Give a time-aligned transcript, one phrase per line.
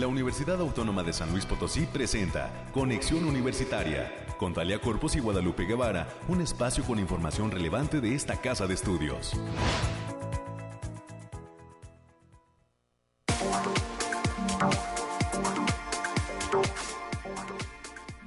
[0.00, 5.66] la Universidad Autónoma de San Luis Potosí presenta Conexión Universitaria con Talia Corpus y Guadalupe
[5.66, 9.34] Guevara, un espacio con información relevante de esta casa de estudios.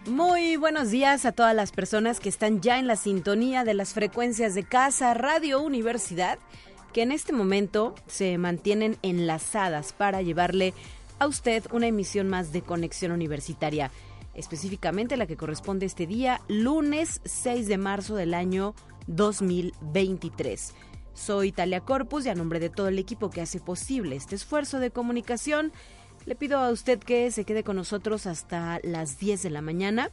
[0.06, 3.96] Muy buenos días a todas las personas que están ya en la sintonía de las
[3.96, 6.38] frecuencias de casa Radio Universidad,
[6.94, 10.76] que en este momento se mantienen enlazadas para llevarle
[11.20, 13.92] a usted una emisión más de Conexión Universitaria,
[14.34, 18.76] específicamente la que corresponde este día, lunes 6 de marzo del año
[19.08, 20.74] 2023.
[21.14, 24.80] Soy Talia Corpus y a nombre de todo el equipo que hace posible este esfuerzo
[24.80, 25.72] de comunicación,
[26.26, 30.10] le pido a usted que se quede con nosotros hasta las 10 de la mañana.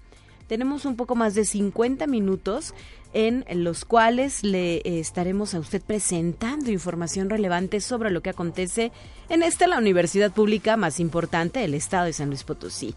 [0.49, 2.75] Tenemos un poco más de 50 minutos
[3.13, 8.93] en los cuales le eh, estaremos a usted presentando información relevante sobre lo que acontece
[9.29, 12.95] en esta la universidad pública más importante del estado de San Luis Potosí,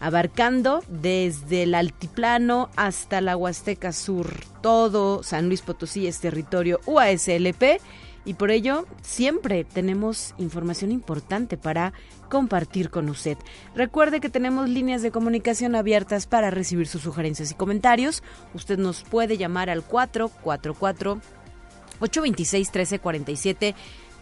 [0.00, 4.44] abarcando desde el altiplano hasta la Huasteca Sur.
[4.62, 7.80] Todo San Luis Potosí es territorio UASLP
[8.24, 11.92] y por ello siempre tenemos información importante para
[12.28, 13.38] compartir con usted.
[13.74, 18.22] Recuerde que tenemos líneas de comunicación abiertas para recibir sus sugerencias y comentarios.
[18.54, 21.20] Usted nos puede llamar al 444
[22.00, 23.74] 826 1347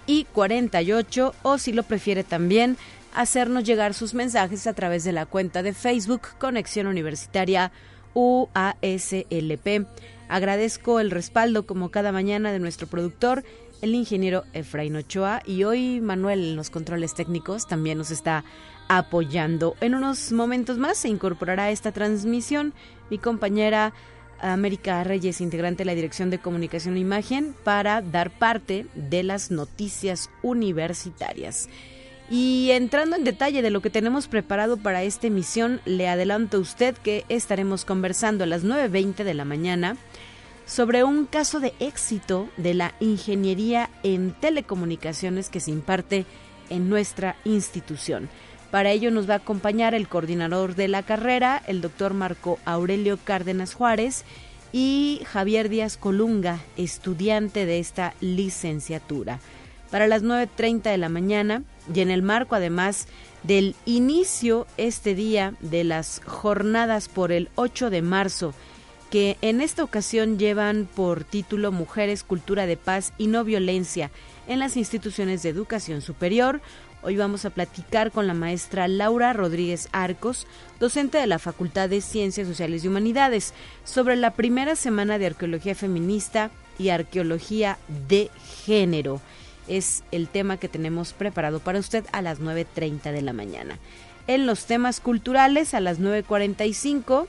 [0.06, 2.76] y 48 o si lo prefiere también
[3.14, 7.72] hacernos llegar sus mensajes a través de la cuenta de Facebook Conexión Universitaria
[8.14, 9.86] UASLP.
[10.28, 13.44] Agradezco el respaldo como cada mañana de nuestro productor
[13.82, 18.44] el ingeniero Efraín Ochoa y hoy Manuel en los controles técnicos también nos está
[18.88, 19.76] apoyando.
[19.80, 22.72] En unos momentos más se incorporará a esta transmisión
[23.10, 23.92] mi compañera
[24.40, 29.50] América Reyes, integrante de la Dirección de Comunicación e Imagen, para dar parte de las
[29.50, 31.68] noticias universitarias.
[32.30, 36.60] Y entrando en detalle de lo que tenemos preparado para esta emisión, le adelanto a
[36.60, 39.96] usted que estaremos conversando a las 9.20 de la mañana
[40.68, 46.26] sobre un caso de éxito de la ingeniería en telecomunicaciones que se imparte
[46.68, 48.28] en nuestra institución.
[48.70, 53.18] Para ello nos va a acompañar el coordinador de la carrera, el doctor Marco Aurelio
[53.24, 54.26] Cárdenas Juárez,
[54.70, 59.40] y Javier Díaz Colunga, estudiante de esta licenciatura.
[59.90, 61.62] Para las 9.30 de la mañana,
[61.92, 63.08] y en el marco además
[63.42, 68.52] del inicio este día de las jornadas por el 8 de marzo
[69.10, 74.10] que en esta ocasión llevan por título Mujeres, Cultura de Paz y No Violencia
[74.46, 76.60] en las instituciones de educación superior.
[77.02, 80.46] Hoy vamos a platicar con la maestra Laura Rodríguez Arcos,
[80.80, 83.54] docente de la Facultad de Ciencias Sociales y Humanidades,
[83.84, 88.30] sobre la primera semana de arqueología feminista y arqueología de
[88.64, 89.20] género.
[89.68, 93.78] Es el tema que tenemos preparado para usted a las 9.30 de la mañana.
[94.26, 97.26] En los temas culturales, a las 9.45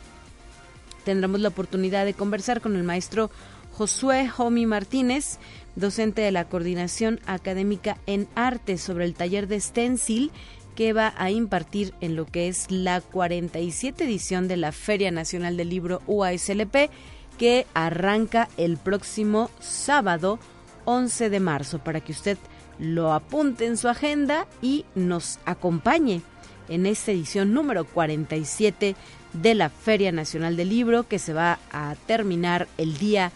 [1.03, 3.29] tendremos la oportunidad de conversar con el maestro
[3.73, 5.37] Josué Jomi Martínez,
[5.75, 10.31] docente de la Coordinación Académica en Arte, sobre el taller de stencil
[10.75, 15.57] que va a impartir en lo que es la 47 edición de la Feria Nacional
[15.57, 16.89] del Libro UASLP,
[17.37, 20.39] que arranca el próximo sábado
[20.85, 22.37] 11 de marzo, para que usted
[22.79, 26.21] lo apunte en su agenda y nos acompañe
[26.69, 28.95] en esta edición número 47
[29.33, 33.31] de la Feria Nacional del Libro que se va a terminar el día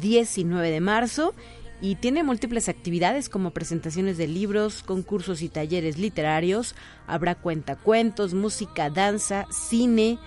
[0.00, 1.34] 19 de marzo
[1.80, 6.76] y tiene múltiples actividades como presentaciones de libros, concursos y talleres literarios,
[7.08, 10.18] habrá cuentacuentos, música, danza, cine,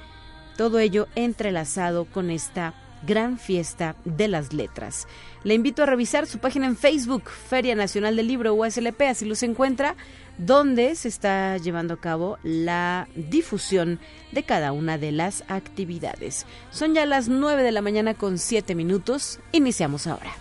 [0.57, 2.73] todo ello entrelazado con esta
[3.07, 5.07] gran fiesta de las letras.
[5.43, 9.43] Le invito a revisar su página en Facebook, Feria Nacional del Libro USLP, así los
[9.43, 9.95] encuentra
[10.37, 13.99] donde se está llevando a cabo la difusión
[14.31, 16.45] de cada una de las actividades.
[16.71, 19.39] Son ya las 9 de la mañana con 7 minutos.
[19.51, 20.31] Iniciamos ahora.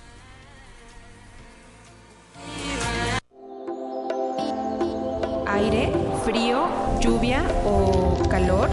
[5.47, 5.93] Aire,
[6.25, 6.67] frío,
[7.01, 8.69] lluvia o calor.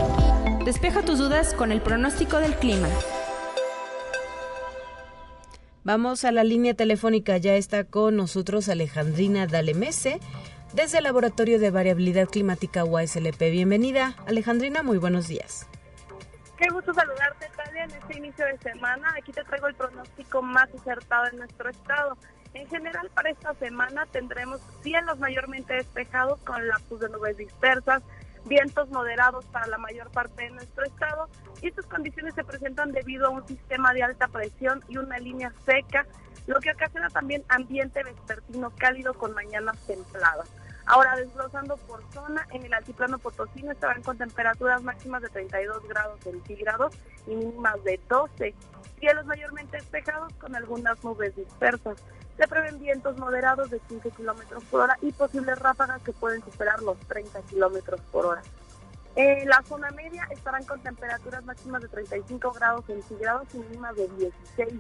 [0.66, 2.88] Despeja tus dudas con el pronóstico del clima.
[5.84, 7.38] Vamos a la línea telefónica.
[7.38, 10.20] Ya está con nosotros Alejandrina Dalemese
[10.74, 13.40] desde el Laboratorio de Variabilidad Climática UASLP.
[13.52, 15.68] Bienvenida, Alejandrina, muy buenos días.
[16.58, 19.14] Qué gusto saludarte, Talia, en este inicio de semana.
[19.18, 22.18] Aquí te traigo el pronóstico más acertado en nuestro estado.
[22.54, 28.04] En general, para esta semana tendremos cielos mayormente despejados con lapsos de nubes dispersas,
[28.46, 31.30] vientos moderados para la mayor parte de nuestro estado
[31.62, 35.54] y estas condiciones se presentan debido a un sistema de alta presión y una línea
[35.66, 36.06] seca,
[36.48, 40.50] lo que ocasiona también ambiente vespertino cálido con mañanas templadas.
[40.92, 46.20] Ahora, desglosando por zona, en el altiplano potosino estarán con temperaturas máximas de 32 grados
[46.22, 46.94] centígrados
[47.28, 48.54] y mínimas de 12.
[49.00, 51.96] Cielos mayormente despejados con algunas nubes dispersas.
[52.36, 56.82] Se prevén vientos moderados de 15 kilómetros por hora y posibles ráfagas que pueden superar
[56.82, 58.42] los 30 kilómetros por hora.
[59.16, 64.10] En la zona media estarán con temperaturas máximas de 35 grados centígrados y mínimas de
[64.10, 64.74] 16.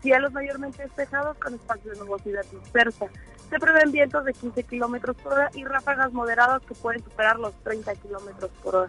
[0.00, 3.08] Cielos mayormente despejados con espacios de nubosidad dispersa.
[3.52, 7.52] Se prevén vientos de 15 kilómetros por hora y ráfagas moderadas que pueden superar los
[7.64, 8.88] 30 kilómetros por hora.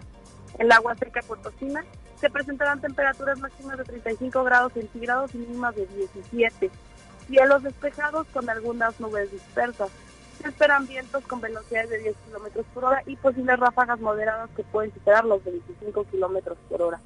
[0.58, 1.84] En la agua seca potosina
[2.16, 6.72] se presentarán temperaturas máximas de 35 grados centígrados y mínimas de 17.
[7.28, 9.90] Cielos despejados con algunas nubes dispersas.
[10.42, 14.64] Se esperan vientos con velocidades de 10 kilómetros por hora y posibles ráfagas moderadas que
[14.64, 17.02] pueden superar los 25 kilómetros por hora.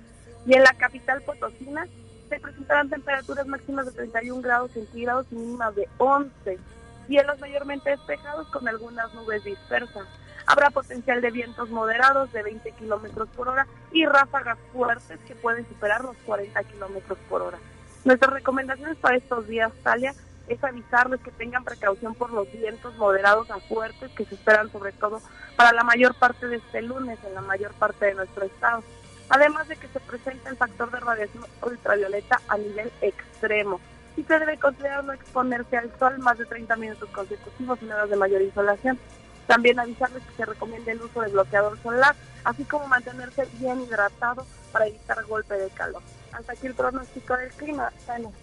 [0.45, 1.87] Y en la capital potosina
[2.29, 6.59] se presentarán temperaturas máximas de 31 grados centígrados y mínimas de 11.
[7.07, 10.05] Cielos mayormente despejados con algunas nubes dispersas.
[10.45, 15.67] Habrá potencial de vientos moderados de 20 kilómetros por hora y ráfagas fuertes que pueden
[15.67, 17.57] superar los 40 kilómetros por hora.
[18.03, 20.13] Nuestras recomendaciones para estos días, Talia,
[20.47, 24.91] es avisarles que tengan precaución por los vientos moderados a fuertes que se esperan sobre
[24.93, 25.21] todo
[25.55, 28.83] para la mayor parte de este lunes en la mayor parte de nuestro estado.
[29.29, 33.81] Además de que se presenta el factor de radiación ultravioleta a nivel extremo
[34.17, 38.09] y se debe considerar no exponerse al sol más de 30 minutos consecutivos en horas
[38.09, 38.99] de mayor insolación.
[39.45, 44.45] También avisarles que se recomienda el uso de bloqueador solar, así como mantenerse bien hidratado
[44.73, 46.01] para evitar golpe de calor
[46.37, 47.91] hasta aquí el pronóstico del clima.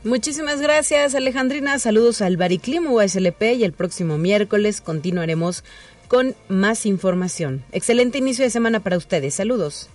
[0.02, 1.78] Muchísimas gracias, Alejandrina.
[1.78, 5.64] Saludos al Bariclim USLP y el próximo miércoles continuaremos
[6.08, 7.64] con más información.
[7.72, 9.34] Excelente inicio de semana para ustedes.
[9.34, 9.88] Saludos.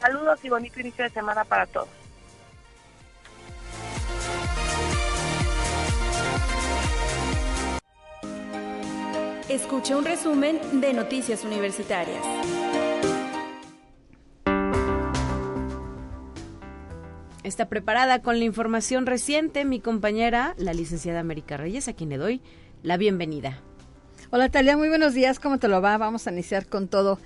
[0.00, 2.01] Saludos y bonito inicio de semana para todos.
[9.52, 12.24] Escucha un resumen de Noticias Universitarias.
[17.42, 22.16] Está preparada con la información reciente mi compañera, la licenciada América Reyes, a quien le
[22.16, 22.40] doy
[22.82, 23.60] la bienvenida.
[24.30, 25.98] Hola Talia, muy buenos días, ¿cómo te lo va?
[25.98, 27.18] Vamos a iniciar con todo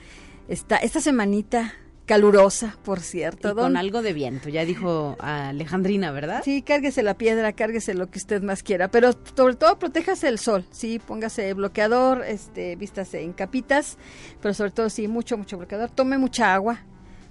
[0.49, 1.75] esta, esta semanita
[2.07, 3.55] calurosa, por cierto.
[3.55, 6.43] con algo de viento, ya dijo Alejandrina, ¿verdad?
[6.45, 10.39] Sí, cárguese la piedra, cárguese lo que usted más quiera, pero sobre todo protéjase el
[10.39, 13.99] sol, sí, póngase bloqueador, este, vístase en capitas,
[14.41, 16.81] pero sobre todo sí, mucho, mucho bloqueador, tome mucha agua,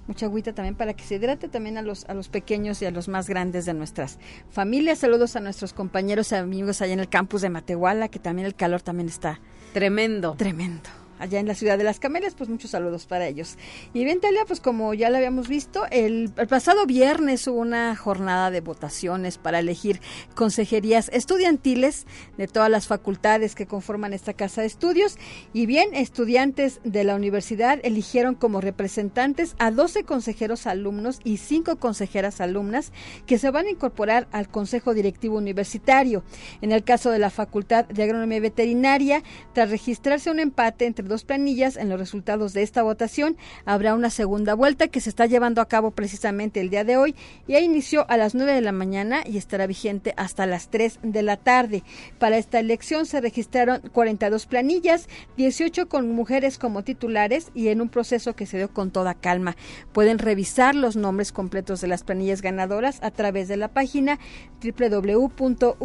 [0.07, 2.91] mucha agüita también para que se hidrate también a los, a los pequeños y a
[2.91, 4.19] los más grandes de nuestras
[4.49, 4.99] familias.
[4.99, 8.55] Saludos a nuestros compañeros y amigos allá en el campus de Matehuala, que también el
[8.55, 9.39] calor también está
[9.73, 10.35] tremendo.
[10.37, 13.57] Tremendo allá en la ciudad de las Camelias, pues muchos saludos para ellos.
[13.93, 18.51] Y bien, Talia, pues como ya lo habíamos visto, el, pasado viernes hubo una jornada
[18.51, 20.01] de votaciones para elegir
[20.35, 22.05] consejerías estudiantiles
[22.37, 25.17] de todas las facultades que conforman esta casa de estudios.
[25.53, 31.77] Y bien, estudiantes de la universidad eligieron como representantes a 12 consejeros alumnos y 5
[31.77, 32.91] consejeras alumnas
[33.25, 36.23] que se van a incorporar al Consejo Directivo Universitario.
[36.61, 39.23] En el caso de la Facultad de Agronomía Veterinaria,
[39.53, 43.37] tras registrarse un empate entre dos planillas en los resultados de esta votación.
[43.65, 47.15] Habrá una segunda vuelta que se está llevando a cabo precisamente el día de hoy.
[47.47, 51.23] Ya inició a las 9 de la mañana y estará vigente hasta las 3 de
[51.23, 51.83] la tarde.
[52.19, 55.07] Para esta elección se registraron 42 planillas,
[55.37, 59.55] 18 con mujeres como titulares y en un proceso que se dio con toda calma.
[59.93, 64.19] Pueden revisar los nombres completos de las planillas ganadoras a través de la página
[64.61, 65.75] www.uaslp.mx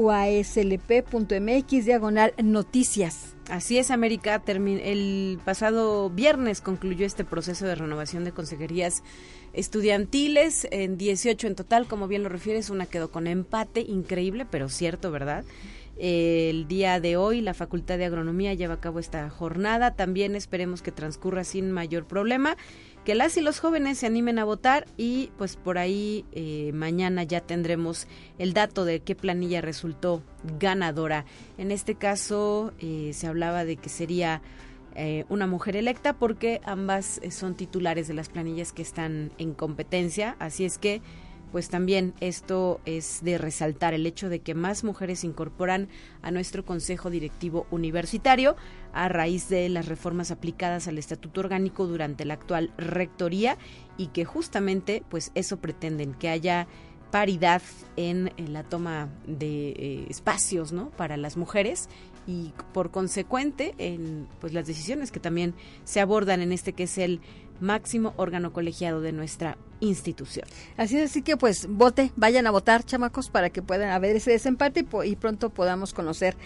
[2.43, 3.40] noticias.
[3.51, 4.41] Así es, América.
[4.47, 9.03] El pasado viernes concluyó este proceso de renovación de consejerías
[9.53, 14.69] estudiantiles, en 18 en total, como bien lo refieres, una quedó con empate, increíble, pero
[14.69, 15.45] cierto, ¿verdad?
[15.97, 20.81] El día de hoy la Facultad de Agronomía lleva a cabo esta jornada, también esperemos
[20.81, 22.57] que transcurra sin mayor problema
[23.05, 27.23] que las y los jóvenes se animen a votar y pues por ahí eh, mañana
[27.23, 28.07] ya tendremos
[28.39, 30.23] el dato de qué planilla resultó
[30.59, 31.25] ganadora.
[31.57, 34.43] En este caso eh, se hablaba de que sería
[34.95, 40.37] eh, una mujer electa porque ambas son titulares de las planillas que están en competencia,
[40.39, 41.01] así es que
[41.53, 45.89] pues también esto es de resaltar el hecho de que más mujeres se incorporan
[46.23, 48.57] a nuestro Consejo Directivo Universitario
[48.93, 53.59] a raíz de las reformas aplicadas al Estatuto Orgánico durante la actual rectoría
[53.97, 56.67] y que justamente pues eso pretenden, que haya
[57.11, 57.63] paridad
[57.97, 60.91] en, la toma de eh, espacios ¿no?
[60.91, 61.89] para las mujeres
[62.27, 65.55] y por consecuente en pues las decisiones que también
[65.85, 67.21] se abordan en este que es el
[67.61, 70.47] máximo órgano colegiado de nuestra institución.
[70.77, 74.31] Así es, así que pues vote, vayan a votar, chamacos, para que puedan haber ese
[74.31, 76.37] desempate y, pronto podamos conocer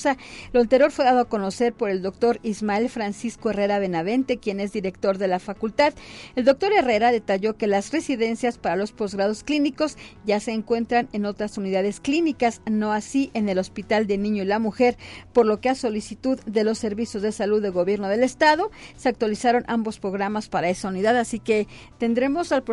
[0.53, 4.73] lo anterior fue dado a conocer por el doctor Ismael Francisco Herrera Benavente, quien es
[4.73, 5.95] director de la facultad.
[6.37, 11.27] El doctor Herrera detalló que las residencias para los posgrados clínicos ya se encuentran en
[11.27, 14.97] otras unidades clínicas, no así en el Hospital de Niño y la Mujer,
[15.33, 19.09] por lo que a solicitud de los servicios de salud del gobierno del estado se
[19.09, 21.69] actualizaron ambos programas para esa unidad, así que
[21.99, 22.65] tendremos al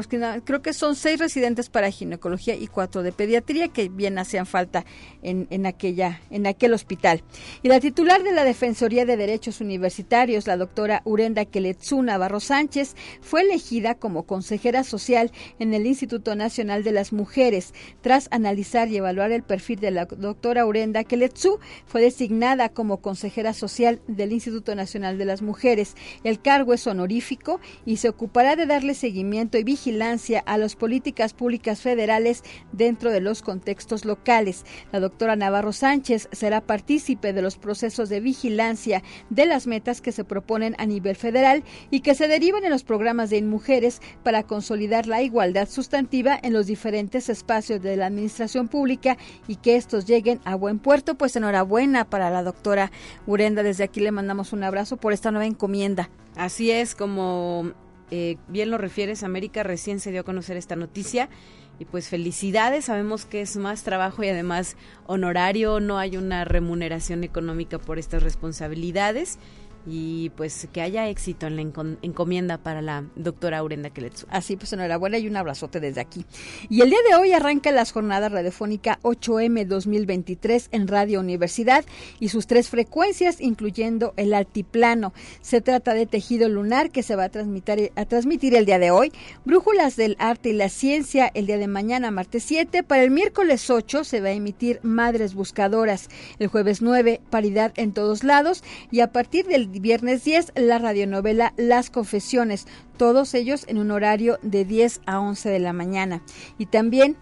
[0.44, 4.86] creo que son seis residentes para ginecología y cuatro de pediatría que bien hacían falta
[5.22, 7.24] en, en aquella en aquel hospital.
[7.64, 12.96] Y la titular de la Defensoría de Derechos Universitarios, la doctora Urenda Keletsu Navarro Sánchez,
[13.22, 17.74] fue elegida como consejera social en el Instituto Nacional de las Mujeres.
[18.02, 23.54] Tras analizar y evaluar el perfil de la doctora Urenda Keletsu, fue designada como consejera
[23.54, 25.96] social del Instituto Nacional de las Mujeres.
[26.24, 31.34] El cargo es honorífico y se ocupará de darle seguimiento y vigilancia a las políticas
[31.34, 32.44] públicas federales
[32.86, 34.64] dentro de los contextos locales.
[34.92, 39.02] La doctora Navarro Sánchez será partícipe de los procesos de vigilancia
[39.32, 42.84] de las metas que se proponen a nivel federal y que se derivan en los
[42.84, 48.68] programas de mujeres para consolidar la igualdad sustantiva en los diferentes espacios de la administración
[48.68, 51.16] pública y que estos lleguen a buen puerto.
[51.16, 52.92] Pues enhorabuena para la doctora
[53.26, 53.64] Urenda.
[53.64, 56.10] Desde aquí le mandamos un abrazo por esta nueva encomienda.
[56.36, 57.74] Así es, como
[58.12, 61.30] eh, bien lo refieres, América recién se dio a conocer esta noticia
[61.80, 64.78] y pues felicidades, sabemos que es más trabajo y además
[65.08, 69.40] honorario, no hay una remuneración económica por estas responsabilidades,
[69.86, 71.62] y pues que haya éxito en la
[72.02, 74.26] encomienda para la doctora Aurenda Keletsu.
[74.30, 76.26] Así pues enhorabuena y un abrazote desde aquí.
[76.70, 81.86] Y el día de hoy arranca las jornadas radiofónica 8M 2023 en Radio Universidad
[82.20, 85.14] y sus tres frecuencias incluyendo el altiplano.
[85.42, 88.92] Se trata de tejido lunar que se va a transmitir, a transmitir el día de
[88.92, 89.12] hoy,
[89.46, 93.70] brújulas del arte y la ciencia el día de mañana martes 7, para el miércoles
[93.70, 99.02] 8 se va a emitir Madres Buscadoras, el jueves 9 paridad en todos lados y
[99.02, 102.68] a partir del viernes 10 la radionovela Las Confesiones,
[102.98, 106.22] todos ellos en un horario de 10 a 11 de la mañana.
[106.58, 107.18] Y también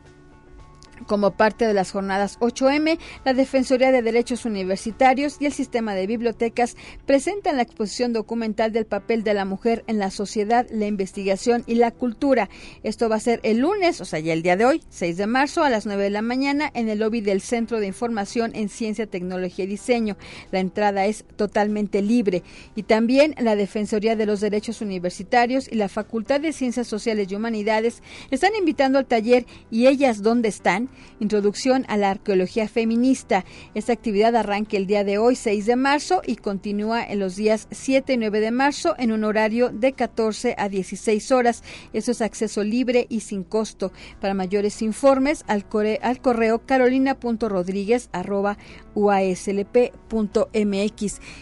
[1.03, 6.07] como parte de las jornadas 8M, la Defensoría de Derechos Universitarios y el Sistema de
[6.07, 11.63] Bibliotecas presentan la exposición documental del papel de la mujer en la sociedad, la investigación
[11.67, 12.49] y la cultura.
[12.83, 15.27] Esto va a ser el lunes, o sea, ya el día de hoy, 6 de
[15.27, 18.69] marzo, a las 9 de la mañana, en el lobby del Centro de Información en
[18.69, 20.17] Ciencia, Tecnología y Diseño.
[20.51, 22.43] La entrada es totalmente libre.
[22.75, 27.35] Y también la Defensoría de los Derechos Universitarios y la Facultad de Ciencias Sociales y
[27.35, 30.89] Humanidades están invitando al taller ¿Y ellas dónde están?
[31.19, 33.45] Introducción a la Arqueología Feminista.
[33.73, 37.67] Esta actividad arranca el día de hoy, 6 de marzo, y continúa en los días
[37.71, 41.63] 7 y 9 de marzo en un horario de 14 a 16 horas.
[41.93, 43.91] Eso es acceso libre y sin costo.
[44.19, 46.61] Para mayores informes, al, correo, al correo
[48.95, 50.11] uaslp.mx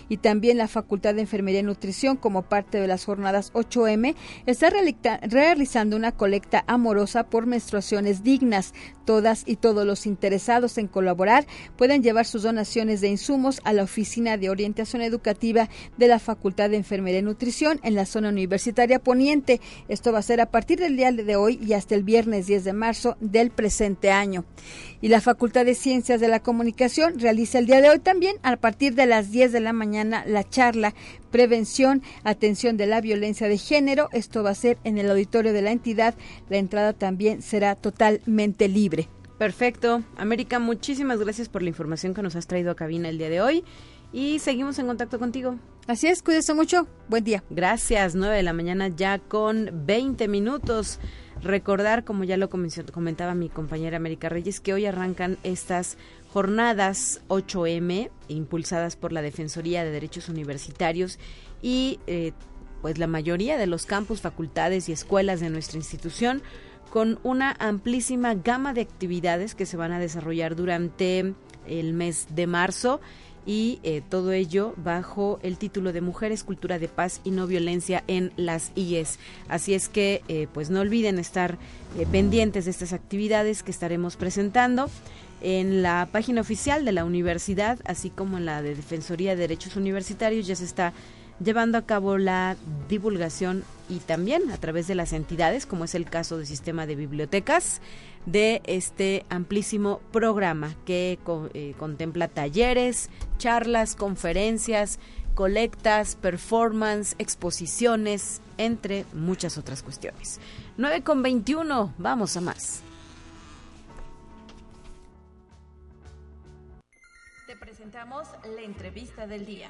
[0.10, 4.16] y también la Facultad de Enfermería y Nutrición como parte de las jornadas 8M
[4.46, 4.70] está
[5.22, 8.74] realizando una colecta amorosa por menstruaciones dignas.
[9.12, 13.84] Todas y todos los interesados en colaborar pueden llevar sus donaciones de insumos a la
[13.84, 19.00] Oficina de Orientación Educativa de la Facultad de Enfermería y Nutrición en la zona universitaria
[19.00, 19.60] poniente.
[19.90, 22.64] Esto va a ser a partir del día de hoy y hasta el viernes 10
[22.64, 24.46] de marzo del presente año.
[25.02, 28.56] Y la Facultad de Ciencias de la Comunicación realiza el día de hoy también a
[28.56, 30.94] partir de las 10 de la mañana la charla
[31.32, 34.10] Prevención, Atención de la Violencia de Género.
[34.12, 36.16] Esto va a ser en el auditorio de la entidad.
[36.50, 39.08] La entrada también será totalmente libre.
[39.38, 40.04] Perfecto.
[40.18, 43.42] América, muchísimas gracias por la información que nos has traído a cabina el día de
[43.42, 43.64] hoy
[44.14, 45.58] y seguimos en contacto contigo.
[45.88, 46.88] Así es, cuídese mucho.
[47.08, 47.44] Buen día.
[47.50, 51.00] Gracias, 9 de la mañana ya con 20 minutos.
[51.42, 55.98] Recordar, como ya lo comentaba mi compañera América Reyes, que hoy arrancan estas
[56.34, 61.20] jornadas 8M impulsadas por la Defensoría de Derechos Universitarios
[61.62, 62.32] y eh,
[62.82, 66.42] pues la mayoría de los campus, facultades y escuelas de nuestra institución
[66.90, 71.34] con una amplísima gama de actividades que se van a desarrollar durante
[71.68, 73.02] el mes de marzo
[73.46, 78.04] y eh, todo ello bajo el título de Mujeres, Cultura de Paz y No Violencia
[78.08, 79.20] en las IES.
[79.50, 81.58] Así es que eh, pues no olviden estar
[82.12, 84.90] pendientes de estas actividades que estaremos presentando
[85.42, 89.76] en la página oficial de la universidad, así como en la de Defensoría de Derechos
[89.76, 90.94] Universitarios, ya se está
[91.44, 92.56] llevando a cabo la
[92.88, 96.96] divulgación y también a través de las entidades, como es el caso del sistema de
[96.96, 97.82] bibliotecas,
[98.26, 101.18] de este amplísimo programa que
[101.54, 105.00] eh, contempla talleres, charlas, conferencias,
[105.34, 110.40] colectas, performance, exposiciones, entre muchas otras cuestiones.
[110.78, 112.84] 9 con 21, vamos a más.
[117.92, 119.68] Presentamos la entrevista del día.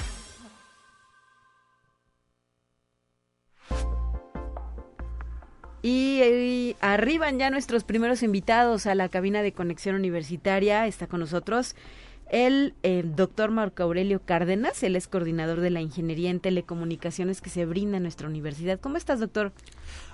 [5.81, 10.85] Y, arriban ya nuestros primeros invitados a la cabina de conexión universitaria.
[10.85, 11.75] Está con nosotros
[12.29, 17.49] el eh, doctor Marco Aurelio Cárdenas, él es coordinador de la ingeniería en telecomunicaciones que
[17.49, 18.79] se brinda en nuestra universidad.
[18.79, 19.51] ¿Cómo estás, doctor?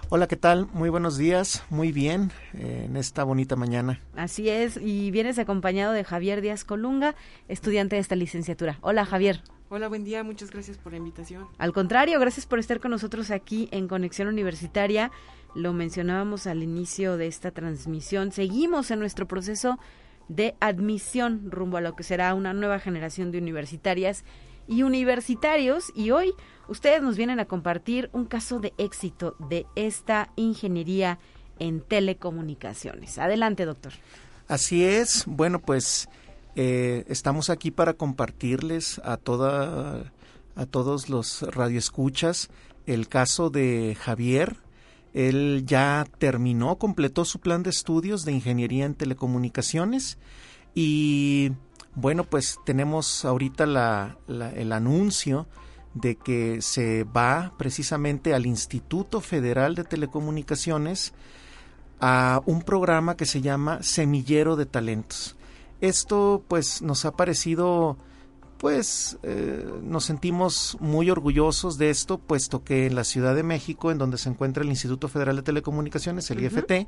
[0.10, 0.68] Hola, ¿qué tal?
[0.74, 4.00] Muy buenos días, muy bien eh, en esta bonita mañana.
[4.16, 7.16] Así es, y vienes acompañado de Javier Díaz Colunga,
[7.50, 8.80] estudiante de esta licenciatura.
[8.82, 9.42] Hola, Javier.
[9.70, 11.48] Hola, buen día, muchas gracias por la invitación.
[11.58, 15.12] Al contrario, gracias por estar con nosotros aquí en Conexión Universitaria
[15.58, 19.80] lo mencionábamos al inicio de esta transmisión, seguimos en nuestro proceso
[20.28, 24.24] de admisión rumbo a lo que será una nueva generación de universitarias
[24.68, 26.34] y universitarios y hoy
[26.68, 31.20] ustedes nos vienen a compartir un caso de éxito de esta ingeniería
[31.60, 33.18] en telecomunicaciones.
[33.18, 33.94] Adelante, doctor.
[34.48, 35.24] Así es.
[35.26, 36.10] Bueno, pues
[36.56, 40.12] eh, estamos aquí para compartirles a toda
[40.56, 42.50] a todos los radioescuchas
[42.88, 44.56] el caso de Javier,
[45.14, 50.18] él ya terminó, completó su plan de estudios de ingeniería en telecomunicaciones
[50.74, 51.52] y
[52.00, 55.48] bueno, pues tenemos ahorita el anuncio
[55.96, 61.16] de que se va precisamente al Instituto Federal de Telecomunicaciones
[62.00, 65.38] a un programa que se llama Semillero de Talentos.
[65.82, 67.98] Esto pues nos ha parecido
[68.60, 73.90] pues eh, nos sentimos muy orgullosos de esto, puesto que en la Ciudad de México,
[73.92, 76.88] en donde se encuentra el Instituto Federal de Telecomunicaciones, el IFT,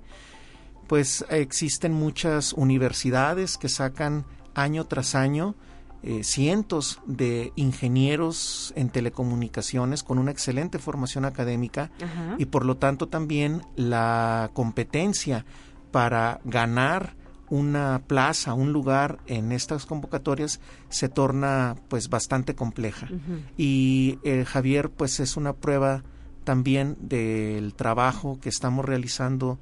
[0.87, 5.55] pues existen muchas universidades que sacan año tras año
[6.01, 11.91] eh, cientos de ingenieros en telecomunicaciones con una excelente formación académica
[12.37, 15.45] y por lo tanto también la competencia
[15.91, 17.15] para ganar
[17.49, 23.09] una plaza, un lugar en estas convocatorias se torna pues bastante compleja.
[23.57, 26.03] Y eh, Javier pues es una prueba
[26.43, 29.59] también del trabajo que estamos realizando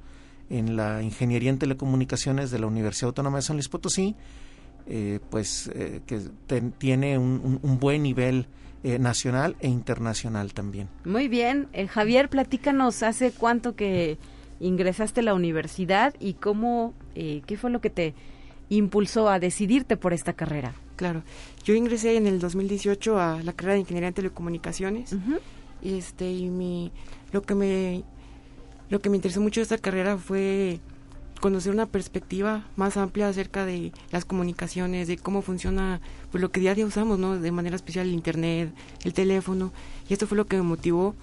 [0.50, 4.16] en la Ingeniería en Telecomunicaciones de la Universidad Autónoma de San Luis Potosí,
[4.88, 6.20] eh, pues eh, que
[6.78, 8.46] tiene un, buen nivel
[8.82, 10.88] nacional e internacional también.
[11.04, 14.18] Muy bien, Javier, platícanos, ¿hace cuánto que
[14.60, 18.14] ingresaste a la universidad y cómo, eh, qué fue lo que te
[18.68, 20.74] impulsó a decidirte por esta carrera.
[20.96, 21.22] Claro,
[21.64, 25.14] yo ingresé en el 2018 a la carrera de ingeniería en telecomunicaciones
[25.80, 26.90] y este y mi
[27.32, 28.02] lo que me
[28.90, 30.80] lo que me interesó mucho de esta carrera fue
[31.40, 36.60] conocer una perspectiva más amplia acerca de las comunicaciones, de cómo funciona pues lo que
[36.60, 37.38] día a día usamos, ¿no?
[37.38, 38.72] De manera especial el internet,
[39.04, 39.72] el teléfono
[40.08, 41.14] y esto fue lo que me motivó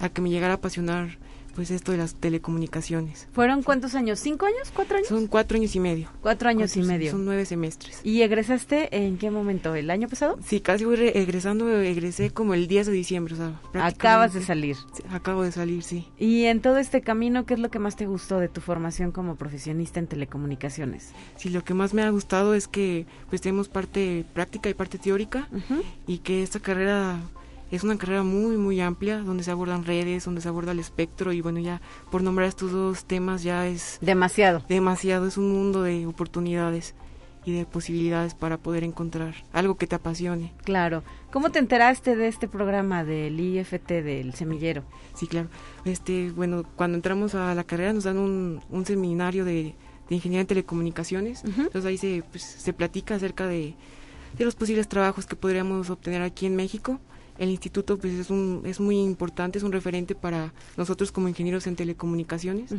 [0.00, 1.18] a que me llegara a apasionar
[1.56, 3.28] pues esto de las telecomunicaciones.
[3.32, 4.20] ¿Fueron cuántos años?
[4.20, 4.70] ¿Cinco años?
[4.74, 5.08] ¿Cuatro años?
[5.08, 6.08] Son cuatro años y medio.
[6.20, 7.10] Cuatro años y medio.
[7.10, 8.00] Son nueve semestres.
[8.04, 9.74] ¿Y egresaste en qué momento?
[9.74, 10.38] ¿El año pasado?
[10.44, 14.76] Sí, casi voy egresando, egresé como el 10 de diciembre, o sea, Acabas de salir.
[15.10, 16.06] acabo de salir, sí.
[16.18, 19.10] ¿Y en todo este camino qué es lo que más te gustó de tu formación
[19.10, 21.12] como profesionista en telecomunicaciones?
[21.36, 24.98] Sí, lo que más me ha gustado es que pues tenemos parte práctica y parte
[24.98, 25.48] teórica
[26.06, 27.18] y que esta carrera
[27.70, 31.32] es una carrera muy, muy amplia, donde se abordan redes, donde se aborda el espectro
[31.32, 33.98] y bueno, ya por nombrar estos dos temas ya es...
[34.00, 34.62] Demasiado.
[34.68, 36.94] Demasiado, es un mundo de oportunidades
[37.44, 40.52] y de posibilidades para poder encontrar algo que te apasione.
[40.64, 41.04] Claro.
[41.30, 44.82] ¿Cómo te enteraste de este programa del IFT del semillero?
[45.14, 45.48] Sí, claro.
[45.84, 49.74] Este, bueno, cuando entramos a la carrera nos dan un, un seminario de,
[50.08, 51.44] de, ingeniería en telecomunicaciones.
[51.44, 53.74] Entonces ahí se, pues, se platica acerca de,
[54.36, 57.00] de los posibles trabajos que podríamos obtener aquí en México
[57.38, 61.66] el instituto pues es, un, es muy importante, es un referente para nosotros como ingenieros
[61.66, 62.72] en telecomunicaciones.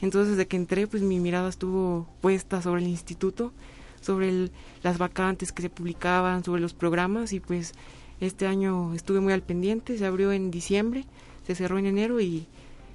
[0.00, 3.52] Entonces desde que entré pues mi mirada estuvo puesta sobre el instituto,
[4.00, 4.50] sobre
[4.82, 7.72] las vacantes que se publicaban, sobre los programas y pues
[8.20, 11.04] este año estuve muy al pendiente, se abrió en diciembre,
[11.46, 12.46] se cerró en enero y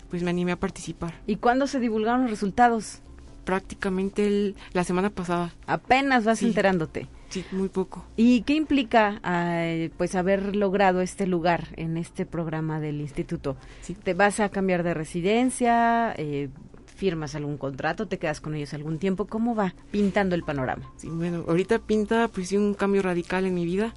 [0.10, 1.14] pues me animé a participar.
[1.28, 3.00] ¿Y cuándo se divulgaron los resultados?
[3.46, 5.54] Prácticamente la semana pasada.
[5.68, 7.08] Apenas vas enterándote.
[7.30, 8.06] Sí, muy poco.
[8.18, 13.56] ¿Y qué implica eh, pues haber logrado este lugar en este programa del instituto?
[14.04, 16.14] ¿Te vas a cambiar de residencia?
[16.18, 16.50] Eh,
[16.96, 18.08] ¿Firmas algún contrato?
[18.08, 19.26] ¿Te quedas con ellos algún tiempo?
[19.26, 20.92] ¿Cómo va pintando el panorama?
[20.98, 23.94] Sí, bueno, ahorita pinta pues un cambio radical en mi vida.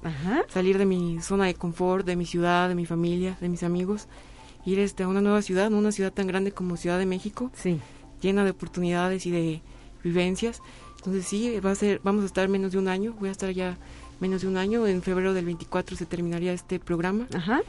[0.47, 4.07] Salir de mi zona de confort, de mi ciudad, de mi familia, de mis amigos.
[4.65, 7.51] Ir este, a una nueva ciudad, no una ciudad tan grande como Ciudad de México.
[7.55, 7.81] Sí.
[8.21, 9.61] Llena de oportunidades y de
[10.01, 10.61] vivencias
[11.03, 13.51] entonces sí, va a ser, vamos a estar menos de un año, voy a estar
[13.51, 13.77] ya
[14.21, 17.27] menos de un año, en febrero del 24 se terminaría este programa.
[17.33, 17.61] Ajá.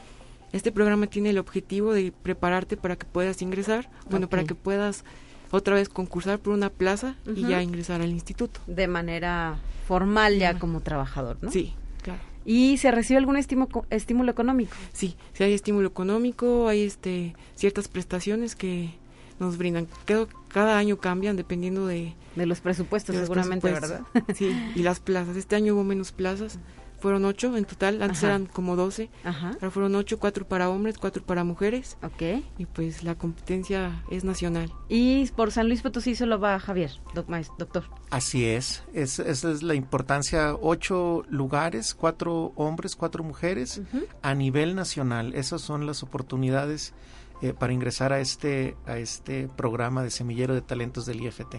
[0.53, 5.03] Este programa tiene el objetivo de prepararte para que puedas ingresar, bueno, para que puedas
[5.51, 8.61] otra vez concursar por una plaza y ya ingresar al instituto.
[8.67, 11.51] De manera formal ya como trabajador, ¿no?
[11.51, 12.21] Sí, claro.
[12.45, 14.77] ¿Y se recibe algún estímulo, estímulo económico?
[14.93, 18.91] Sí, sí hay estímulo económico, hay este ciertas prestaciones que
[19.39, 19.87] nos brindan.
[20.05, 22.15] Creo cada año cambian dependiendo de...
[22.35, 24.01] De los presupuestos, seguramente, ¿verdad?
[24.33, 25.37] Sí, y las plazas.
[25.37, 26.59] Este año hubo menos plazas.
[26.99, 29.09] Fueron ocho en total, antes eran como doce.
[29.23, 31.97] Ahora fueron ocho, cuatro para hombres, cuatro para mujeres.
[32.01, 32.43] Ok.
[32.57, 34.73] Y pues la competencia es nacional.
[34.89, 37.83] Y por San Luis Potosí solo va Javier, doctor.
[38.09, 38.83] Así es.
[38.93, 39.19] es.
[39.19, 40.55] Esa es la importancia.
[40.55, 43.81] Ocho lugares, cuatro hombres, cuatro mujeres
[44.21, 45.35] a nivel nacional.
[45.35, 46.93] Esas son las oportunidades
[47.41, 51.55] eh, para ingresar a este, a este programa de semillero de talentos del IFT.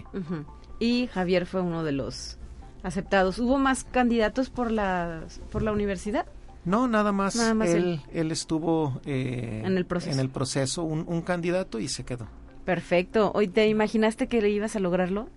[0.79, 2.37] Y Javier fue uno de los
[2.83, 3.39] aceptados.
[3.39, 6.25] ¿Hubo más candidatos por la, por la universidad?
[6.65, 11.79] No, nada más, él, él, estuvo eh, en el proceso, en el proceso un, candidato
[11.79, 12.27] y se quedó.
[12.65, 13.31] Perfecto.
[13.33, 15.29] ¿Hoy te imaginaste que le ibas a lograrlo?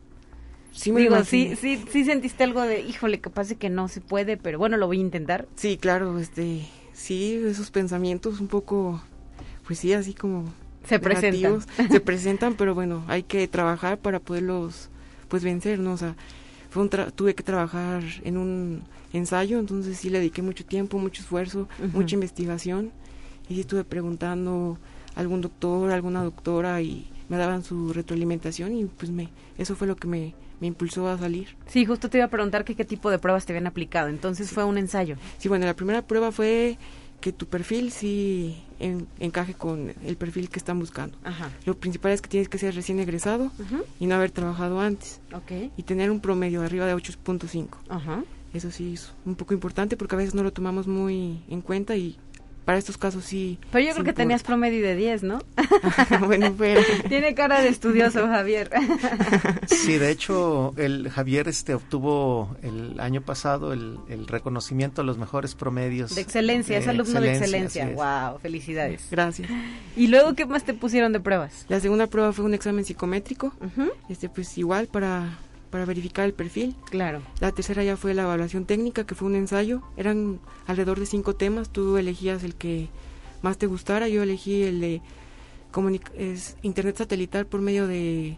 [0.72, 4.00] Sí, me Digo, sí, sí, sí sentiste algo de, híjole, capaz de que no se
[4.00, 5.46] puede, pero bueno, lo voy a intentar.
[5.55, 9.00] Sí, claro, este, sí, esos pensamientos un poco
[9.70, 10.46] pues sí, así como
[10.85, 11.61] se presentan.
[11.92, 14.88] se presentan, pero bueno, hay que trabajar para poderlos
[15.28, 15.92] pues vencer, ¿no?
[15.92, 16.16] O sea,
[16.70, 21.22] fue un tuve que trabajar en un ensayo, entonces sí le dediqué mucho tiempo, mucho
[21.22, 22.90] esfuerzo, mucha investigación
[23.48, 24.76] y sí estuve preguntando
[25.14, 29.87] a algún doctor, alguna doctora y me daban su retroalimentación y pues me eso fue
[29.87, 31.54] lo que me, me impulsó a salir.
[31.68, 34.09] Sí, justo te iba a preguntar que qué tipo de pruebas te habían aplicado.
[34.09, 35.14] Entonces fue un ensayo.
[35.38, 36.76] Sí, bueno, la primera prueba fue
[37.20, 38.62] que tu perfil sí
[39.18, 41.16] encaje con el perfil que están buscando.
[41.22, 41.50] Ajá.
[41.66, 43.52] Lo principal es que tienes que ser recién egresado
[43.98, 45.20] y no haber trabajado antes.
[45.35, 45.70] Ok.
[45.76, 47.68] Y tener un promedio de arriba de 8.5.
[47.88, 48.24] Ajá.
[48.52, 51.94] Eso sí es un poco importante porque a veces no lo tomamos muy en cuenta
[51.96, 52.18] y
[52.70, 53.59] para estos casos sí.
[53.72, 55.40] Pero yo creo que tenías promedio de 10, ¿no?
[56.24, 56.80] bueno, pero...
[57.09, 58.70] Tiene cara de estudioso, Javier.
[59.66, 65.56] sí, de hecho, el Javier este obtuvo el año pasado el, reconocimiento a los mejores
[65.56, 66.14] promedios.
[66.14, 67.88] De excelencia, es alumno de excelencia.
[67.88, 69.09] Wow, felicidades.
[69.11, 69.50] Gracias.
[69.96, 71.66] ¿Y luego qué más te pusieron de pruebas?
[71.68, 73.52] La segunda prueba fue un examen psicométrico.
[74.09, 76.74] Este, pues igual para para verificar el perfil.
[76.90, 77.22] Claro.
[77.40, 79.83] La tercera ya fue la evaluación técnica, que fue un ensayo.
[79.96, 81.70] Eran alrededor de cinco temas.
[81.70, 82.88] Tú elegías el que
[83.42, 84.09] más te gustara.
[84.09, 85.02] Yo elegí el de
[86.14, 88.37] es internet satelital por medio de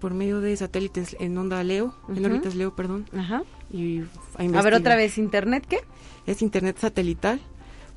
[0.00, 3.06] por medio de satélites en onda Leo, en órbitas Leo, perdón.
[3.16, 3.42] Ajá.
[3.72, 4.02] Y
[4.36, 5.78] a, ver otra vez, internet qué?
[6.26, 7.40] Es internet satelital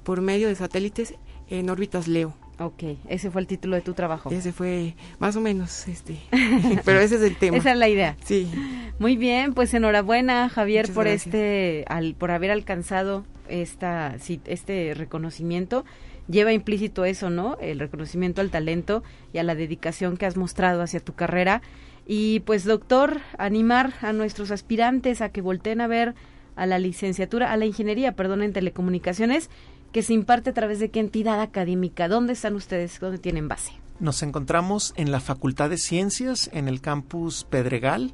[0.03, 1.15] por medio de satélites
[1.49, 2.33] en órbitas Leo.
[2.59, 4.31] Ok, ese fue el título de tu trabajo.
[4.31, 6.17] Ese fue más o menos, este,
[6.85, 7.57] pero ese es el tema.
[7.57, 8.17] Esa es la idea.
[8.25, 8.49] Sí.
[8.97, 14.15] Muy bien, pues enhorabuena Javier por este, al, por haber alcanzado esta,
[14.45, 15.85] este reconocimiento.
[16.27, 17.57] Lleva implícito eso, ¿no?
[17.61, 21.61] El reconocimiento al talento y a la dedicación que has mostrado hacia tu carrera.
[22.07, 26.15] Y pues doctor, animar a nuestros aspirantes a que volteen a ver
[26.55, 29.49] a la licenciatura, a la ingeniería, perdón, en telecomunicaciones
[29.91, 32.07] que se imparte a través de qué entidad académica.
[32.07, 32.99] ¿Dónde están ustedes?
[32.99, 33.71] ¿Dónde tienen base?
[33.99, 38.13] Nos encontramos en la Facultad de Ciencias, en el campus Pedregal.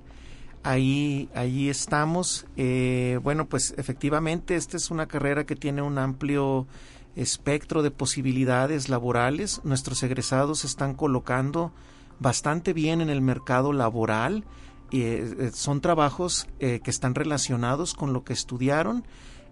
[0.63, 2.45] Ahí, ahí estamos.
[2.55, 6.67] Eh, bueno, pues efectivamente, esta es una carrera que tiene un amplio
[7.17, 9.59] espectro de posibilidades laborales.
[9.65, 11.73] Nuestros egresados se están colocando
[12.19, 14.45] bastante bien en el mercado laboral.
[14.91, 19.03] Eh, son trabajos eh, que están relacionados con lo que estudiaron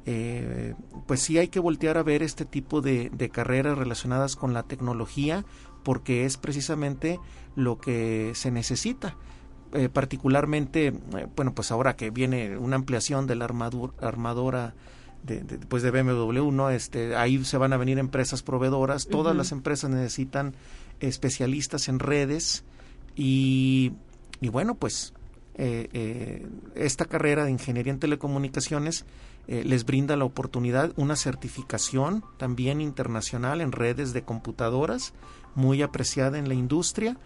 [0.05, 0.73] eh,
[1.05, 5.45] pues sí hay que voltear a ver este tipo de, carreras relacionadas con la tecnología
[5.83, 7.19] porque es precisamente
[7.55, 9.15] lo que se necesita.
[9.73, 14.73] Eh, particularmente, eh, bueno, pues ahora que viene una ampliación de la armadora
[15.23, 16.69] de, de, pues de BMW, ¿no?
[16.69, 20.55] Este, ahí se van a venir empresas proveedoras, todas las empresas necesitan
[20.99, 22.65] especialistas en redes
[23.15, 23.93] y,
[24.41, 25.13] y bueno, pues
[26.73, 29.05] esta carrera de ingeniería en telecomunicaciones
[29.47, 35.13] eh, les brinda la oportunidad, una certificación también internacional en redes de computadoras,
[35.55, 37.17] muy apreciada en la industria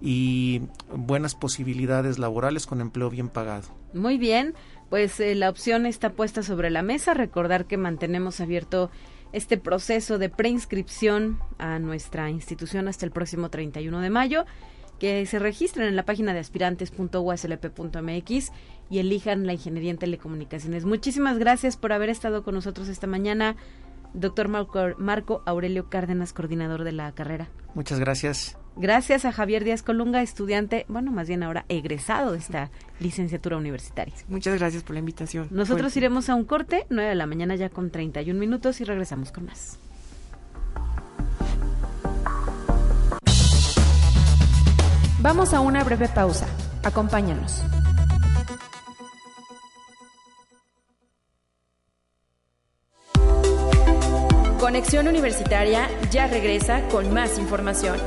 [0.00, 0.62] y
[0.94, 3.68] buenas posibilidades laborales con empleo bien pagado.
[3.94, 4.54] Muy bien,
[4.90, 7.14] pues eh, la opción está puesta sobre la mesa.
[7.14, 8.90] Recordar que mantenemos abierto
[9.32, 14.44] este proceso de preinscripción a nuestra institución hasta el próximo 31 de mayo
[14.98, 18.52] que se registren en la página de aspirantes.uslp.mx
[18.90, 20.84] y elijan la ingeniería en telecomunicaciones.
[20.84, 23.56] Muchísimas gracias por haber estado con nosotros esta mañana,
[24.14, 27.48] doctor Marco, Aurelio Cárdenas, coordinador de la carrera.
[27.74, 28.56] Muchas gracias.
[28.78, 34.12] Gracias a Javier Díaz Colunga, estudiante, bueno, más bien ahora egresado de esta licenciatura universitaria.
[34.28, 35.48] Muchas gracias por la invitación.
[35.50, 39.32] Nosotros iremos a un corte, 9 de la mañana ya con 31 minutos y regresamos
[39.32, 39.78] con más.
[45.28, 46.46] Vamos a una breve pausa.
[46.84, 47.60] Acompáñanos.
[54.60, 57.98] Conexión Universitaria ya regresa con más información.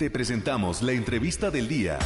[0.00, 2.00] Te presentamos la entrevista del día.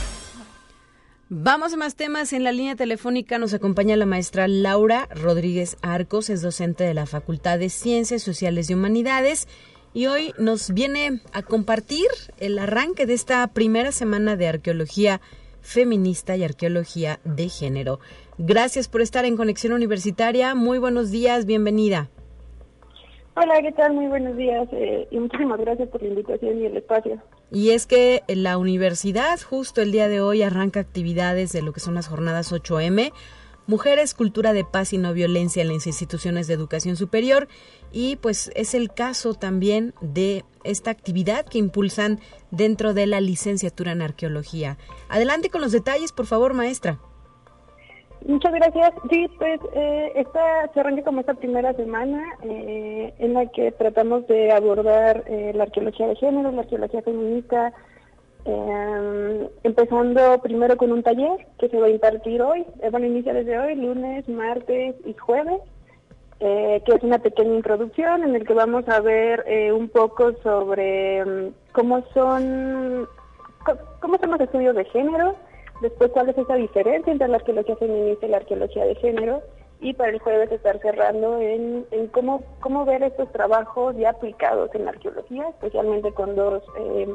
[1.31, 2.35] Vamos a más temas.
[2.35, 7.07] En la línea telefónica nos acompaña la maestra Laura Rodríguez Arcos, es docente de la
[7.07, 9.49] Facultad de Ciencias Sociales y Humanidades
[9.97, 15.23] y hoy nos viene a compartir el arranque de esta primera semana de arqueología
[15.63, 17.99] feminista y arqueología de género.
[18.37, 20.55] Gracias por estar en Conexión Universitaria.
[20.55, 22.11] Muy buenos días, bienvenida.
[23.37, 23.95] Hola, ¿qué tal?
[23.95, 27.23] Muy buenos días eh, y muchísimas gracias por la invitación y el espacio.
[27.51, 31.81] Y es que la universidad justo el día de hoy arranca actividades de lo que
[31.81, 33.13] son las jornadas 8M
[33.67, 37.49] Mujeres, Cultura de Paz y No Violencia en las instituciones de educación superior
[37.93, 43.93] y pues es el caso también de esta actividad que impulsan dentro de la licenciatura
[43.93, 44.79] en arqueología.
[45.09, 46.99] Adelante con los detalles, por favor, maestra.
[48.27, 48.91] Muchas gracias.
[49.09, 54.27] Sí, pues eh, esta se arranca como esta primera semana eh, en la que tratamos
[54.27, 57.73] de abordar eh, la arqueología de género, la arqueología feminista,
[58.45, 58.86] eh,
[59.77, 63.59] empezando primero con un taller que se va a impartir hoy, eh, bueno, inicia desde
[63.59, 65.61] hoy, lunes, martes y jueves,
[66.41, 70.33] eh, que es una pequeña introducción en el que vamos a ver eh, un poco
[70.43, 73.07] sobre mm, cómo son,
[74.01, 75.37] cómo hacemos estudios de género,
[75.83, 79.43] después cuál es esa diferencia entre la arqueología feminista y la arqueología de género,
[79.81, 84.87] y para el jueves estar cerrando en, cómo, cómo ver estos trabajos ya aplicados en
[84.87, 87.09] la arqueología, especialmente con dos, eh,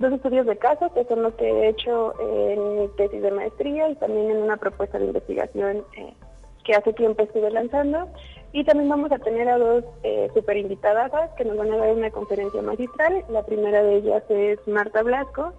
[0.00, 3.88] dos estudios de casos, que son los que he hecho en mi tesis de maestría
[3.90, 6.14] y también en una propuesta de investigación eh,
[6.64, 8.08] que hace tiempo estuve lanzando.
[8.52, 11.92] Y también vamos a tener a dos eh, super invitadas que nos van a dar
[11.92, 13.24] una conferencia magistral.
[13.28, 15.52] La primera de ellas es Marta Blasco,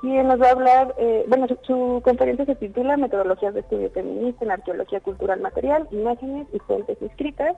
[0.00, 4.44] quien nos va a hablar, eh, bueno, su, conferencia se titula Metodologías de Estudio Feminista
[4.44, 7.56] en Arqueología Cultural Material, Imágenes y Fuentes Escritas.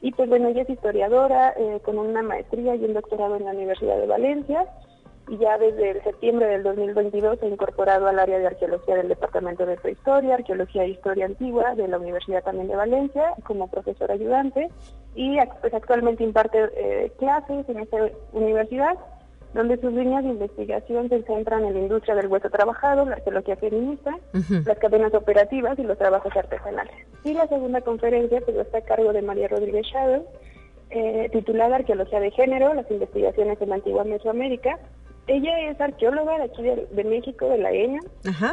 [0.00, 3.52] Y pues bueno, ella es historiadora eh, con una maestría y un doctorado en la
[3.52, 4.66] Universidad de Valencia
[5.28, 9.08] y ya desde el septiembre del 2022 se ha incorporado al área de arqueología del
[9.08, 14.10] Departamento de Prehistoria, Arqueología e Historia Antigua de la Universidad también de Valencia como profesor
[14.10, 14.68] ayudante
[15.14, 17.96] y pues actualmente imparte eh, clases en esta
[18.32, 18.96] universidad
[19.54, 23.56] donde sus líneas de investigación se centran en la industria del hueso trabajado, la arqueología
[23.56, 24.14] feminista,
[24.66, 26.94] las cadenas operativas y los trabajos artesanales.
[27.24, 30.22] Y la segunda conferencia pues está a cargo de María Rodríguez Chávez,
[30.90, 34.78] eh, titulada Arqueología de Género, las investigaciones en la antigua Mesoamérica,
[35.28, 38.00] ella es arqueóloga de aquí de, México, de la EñA,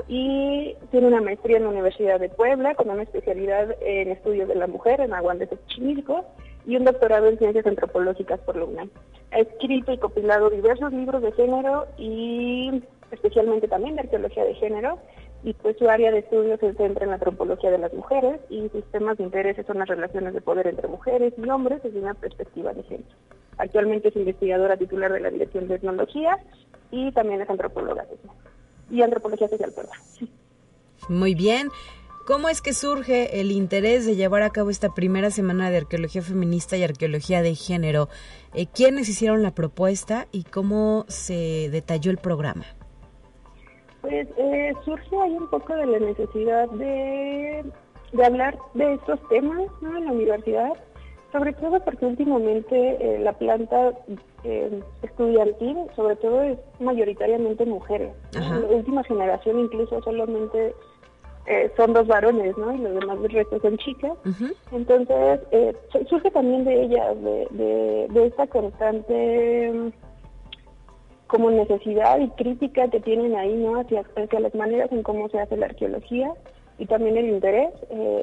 [0.09, 4.55] y tiene una maestría en la Universidad de Puebla con una especialidad en estudios de
[4.55, 6.25] la mujer en Aguantes de Chimilco
[6.65, 8.89] y un doctorado en ciencias antropológicas por la UNAM.
[9.31, 14.99] Ha escrito y compilado diversos libros de género y especialmente también de arqueología de género,
[15.43, 18.67] y pues su área de estudio se centra en la antropología de las mujeres y
[18.69, 22.13] sus temas de interés son las relaciones de poder entre mujeres y hombres desde una
[22.13, 23.15] perspectiva de género.
[23.57, 26.37] Actualmente es investigadora titular de la Dirección de Etnología
[26.91, 28.05] y también es antropóloga
[28.89, 29.95] y antropología social, perdón.
[31.09, 31.69] Muy bien.
[32.25, 36.23] ¿Cómo es que surge el interés de llevar a cabo esta primera semana de arqueología
[36.23, 38.09] feminista y arqueología de género?
[38.55, 42.65] Eh, ¿Quiénes hicieron la propuesta y cómo se detalló el programa?
[44.07, 47.65] Pues eh, surge ahí un poco de la necesidad de,
[48.13, 49.97] de hablar de estos temas ¿no?
[49.97, 50.73] en la universidad
[51.35, 53.91] sobre todo porque últimamente eh, la planta
[54.45, 58.13] eh, estudiantil, sobre todo, es mayoritariamente mujeres.
[58.33, 60.73] La última generación incluso solamente
[61.45, 62.73] eh, son dos varones, ¿no?
[62.73, 64.13] Y los demás del resto son chicas.
[64.71, 65.41] Entonces,
[66.07, 69.91] surge también de ellas, de, de, esta constante
[71.35, 73.79] como necesidad y crítica que tienen ahí, ¿no?
[73.79, 76.31] Hacia, hacia las maneras en cómo se hace la arqueología
[76.77, 77.69] y también el interés.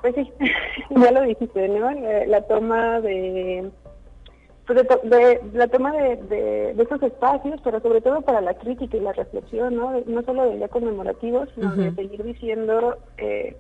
[0.03, 0.33] pues sí
[0.91, 1.91] ya lo dijiste no
[2.27, 3.71] la toma de
[4.67, 9.01] pues, de, la toma de, de, estos espacios, pero sobre todo para la crítica y
[9.01, 13.57] la reflexión, no, no solo del día conmemorativo, sino de seguir diciendo, eh,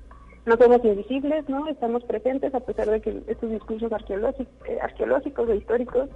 [0.46, 5.50] no somos invisibles, no estamos presentes a pesar de que estos discursos arqueológicos, eh, arqueológicos
[5.50, 6.08] e históricos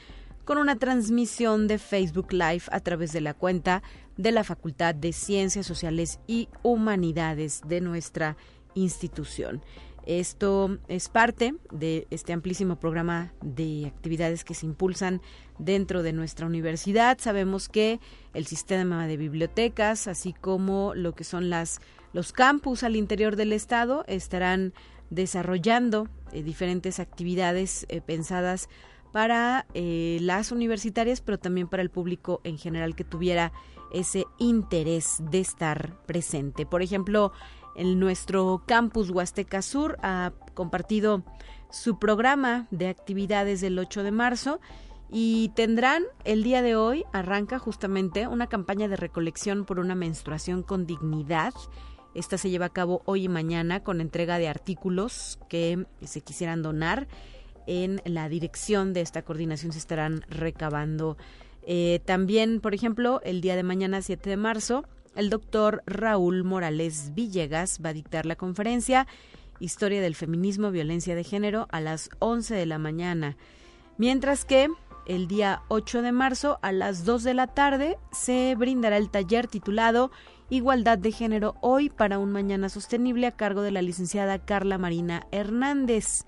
[0.45, 3.83] con una transmisión de Facebook Live a través de la cuenta
[4.17, 8.37] de la Facultad de Ciencias Sociales y Humanidades de nuestra
[8.75, 9.61] institución.
[10.05, 15.21] Esto es parte de este amplísimo programa de actividades que se impulsan
[15.59, 17.17] dentro de nuestra universidad.
[17.21, 18.01] Sabemos que
[18.33, 21.79] el sistema de bibliotecas, así como lo que son las
[22.11, 24.73] los campus al interior del estado, estarán
[25.09, 28.69] desarrollando eh, diferentes actividades eh, pensadas
[29.13, 33.53] para eh, las universitarias, pero también para el público en general que tuviera
[33.93, 36.65] ese interés de estar presente.
[36.65, 37.31] Por ejemplo,
[37.75, 41.23] en nuestro campus Huasteca Sur ha compartido
[41.69, 44.59] su programa de actividades del 8 de marzo
[45.11, 50.63] y tendrán el día de hoy, arranca justamente una campaña de recolección por una menstruación
[50.63, 51.53] con dignidad.
[52.15, 56.63] Esta se lleva a cabo hoy y mañana con entrega de artículos que se quisieran
[56.63, 57.07] donar.
[57.67, 61.17] En la dirección de esta coordinación se estarán recabando.
[61.65, 64.85] Eh, también, por ejemplo, el día de mañana, 7 de marzo,
[65.15, 69.07] el doctor Raúl Morales Villegas va a dictar la conferencia
[69.59, 73.37] Historia del Feminismo, Violencia de Género a las 11 de la mañana.
[73.97, 74.67] Mientras que
[75.05, 79.47] el día 8 de marzo a las 2 de la tarde se brindará el taller
[79.47, 80.11] titulado
[80.49, 85.27] Igualdad de Género hoy para un mañana sostenible a cargo de la licenciada Carla Marina
[85.31, 86.25] Hernández.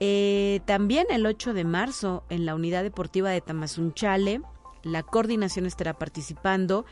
[0.00, 4.42] Eh, también el 8 de marzo en la unidad deportiva de Tamazunchale,
[4.82, 6.84] la coordinación estará participando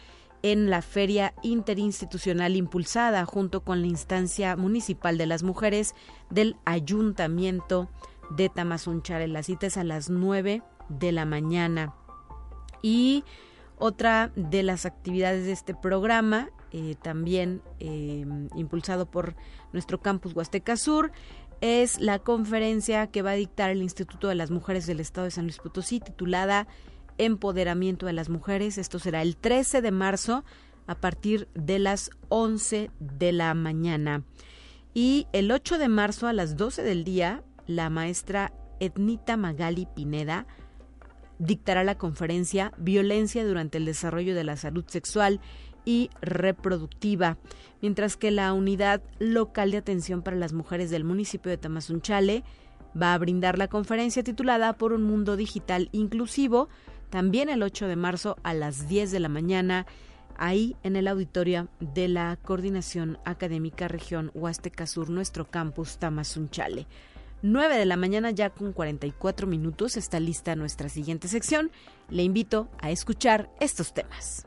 [0.42, 5.94] en la feria interinstitucional impulsada junto con la instancia municipal de las mujeres
[6.30, 7.88] del ayuntamiento
[8.30, 9.28] de Tamazunchale.
[9.28, 11.94] La cita es a las 9 de la mañana.
[12.82, 13.24] Y
[13.78, 18.24] otra de las actividades de este programa, eh, también eh,
[18.56, 19.34] impulsado por
[19.72, 21.12] nuestro campus Huasteca Sur,
[21.62, 25.30] es la conferencia que va a dictar el Instituto de las Mujeres del Estado de
[25.30, 26.66] San Luis Potosí, titulada
[27.18, 28.78] Empoderamiento de las Mujeres.
[28.78, 30.44] Esto será el 13 de marzo
[30.88, 34.24] a partir de las 11 de la mañana.
[34.92, 40.48] Y el 8 de marzo a las 12 del día, la maestra Etnita Magali Pineda
[41.38, 45.40] dictará la conferencia Violencia durante el desarrollo de la salud sexual
[45.84, 47.38] y reproductiva,
[47.80, 52.44] mientras que la unidad local de atención para las mujeres del municipio de Tamazunchale
[53.00, 56.68] va a brindar la conferencia titulada Por un mundo digital inclusivo,
[57.10, 59.86] también el 8 de marzo a las 10 de la mañana,
[60.36, 66.86] ahí en el auditorio de la Coordinación Académica Región Huasteca Sur, nuestro campus Tamazunchale.
[67.42, 71.72] 9 de la mañana ya con 44 minutos está lista nuestra siguiente sección.
[72.08, 74.46] Le invito a escuchar estos temas.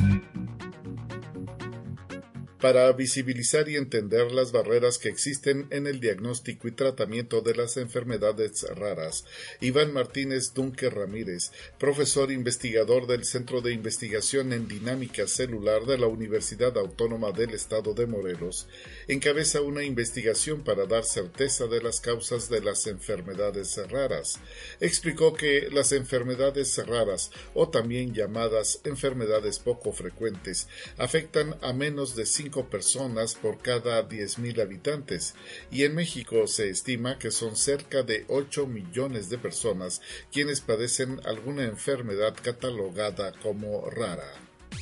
[2.61, 7.75] Para visibilizar y entender las barreras que existen en el diagnóstico y tratamiento de las
[7.77, 9.25] enfermedades raras.
[9.61, 16.05] Iván Martínez Dunque Ramírez, profesor investigador del Centro de Investigación en Dinámica Celular de la
[16.05, 18.67] Universidad Autónoma del Estado de Morelos,
[19.07, 24.39] encabeza una investigación para dar certeza de las causas de las enfermedades raras.
[24.79, 32.27] Explicó que las enfermedades raras, o también llamadas enfermedades poco frecuentes, afectan a menos de
[32.27, 35.33] 5 personas por cada 10.000 habitantes,
[35.71, 41.19] y en México se estima que son cerca de 8 millones de personas quienes padecen
[41.25, 44.31] alguna enfermedad catalogada como rara.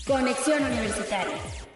[0.05, 1.68] Conexión Universitaria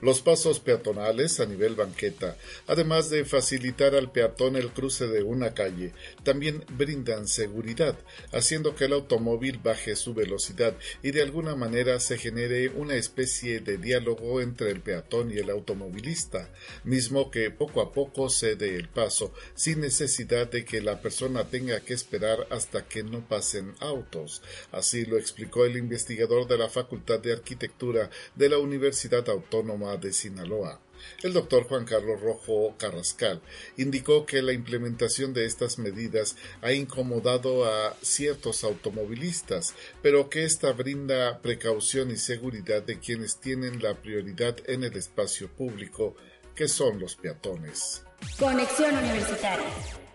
[0.00, 2.36] los pasos peatonales a nivel banqueta,
[2.66, 5.92] además de facilitar al peatón el cruce de una calle,
[6.22, 7.98] también brindan seguridad,
[8.32, 13.60] haciendo que el automóvil baje su velocidad y de alguna manera se genere una especie
[13.60, 16.50] de diálogo entre el peatón y el automovilista,
[16.84, 21.80] mismo que poco a poco cede el paso, sin necesidad de que la persona tenga
[21.80, 24.42] que esperar hasta que no pasen autos.
[24.72, 30.12] Así lo explicó el investigador de la Facultad de Arquitectura de la Universidad Autónoma de
[30.12, 30.80] Sinaloa.
[31.22, 33.40] El doctor Juan Carlos Rojo Carrascal
[33.76, 40.72] indicó que la implementación de estas medidas ha incomodado a ciertos automovilistas, pero que esta
[40.72, 46.16] brinda precaución y seguridad de quienes tienen la prioridad en el espacio público,
[46.54, 48.02] que son los peatones.
[48.38, 50.05] Conexión Universitaria.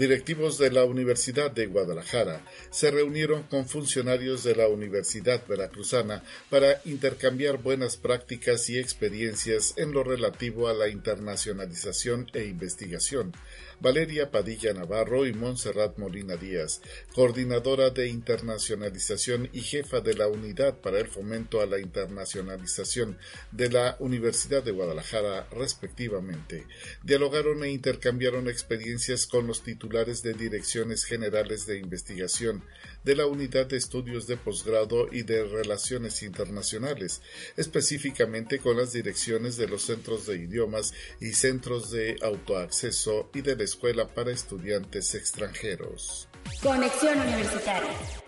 [0.00, 2.40] Directivos de la Universidad de Guadalajara
[2.70, 9.92] se reunieron con funcionarios de la Universidad Veracruzana para intercambiar buenas prácticas y experiencias en
[9.92, 13.34] lo relativo a la internacionalización e investigación,
[13.80, 16.82] Valeria Padilla Navarro y Montserrat Molina Díaz,
[17.14, 23.16] coordinadora de internacionalización y jefa de la Unidad para el Fomento a la Internacionalización
[23.52, 26.66] de la Universidad de Guadalajara, respectivamente,
[27.02, 32.62] dialogaron e intercambiaron experiencias con los titulares de direcciones generales de investigación
[33.04, 37.22] de la Unidad de Estudios de Posgrado y de Relaciones Internacionales,
[37.56, 43.56] específicamente con las direcciones de los centros de idiomas y centros de autoacceso y de
[43.56, 46.28] la Escuela para Estudiantes Extranjeros.
[46.62, 48.19] Conexión Universitaria.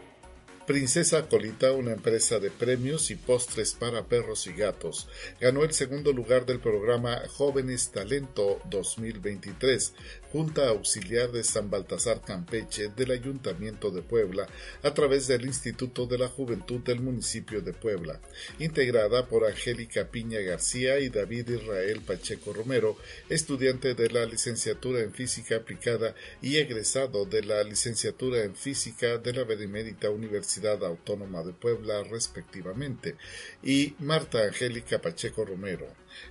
[0.66, 5.08] Princesa Colita, una empresa de premios y postres para perros y gatos,
[5.40, 9.92] ganó el segundo lugar del programa Jóvenes Talento 2023,
[10.30, 14.46] Junta Auxiliar de San Baltasar Campeche del Ayuntamiento de Puebla,
[14.84, 18.20] a través del Instituto de la Juventud del municipio de Puebla,
[18.60, 22.96] integrada por Angélica Piña García y David Israel Pacheco Romero,
[23.28, 29.32] estudiante de la licenciatura en Física Aplicada y egresado de la licenciatura en Física de
[29.32, 30.51] la Benemérita Universidad
[30.86, 33.16] Autónoma de Puebla, respectivamente,
[33.62, 35.86] y Marta Angélica Pacheco Romero.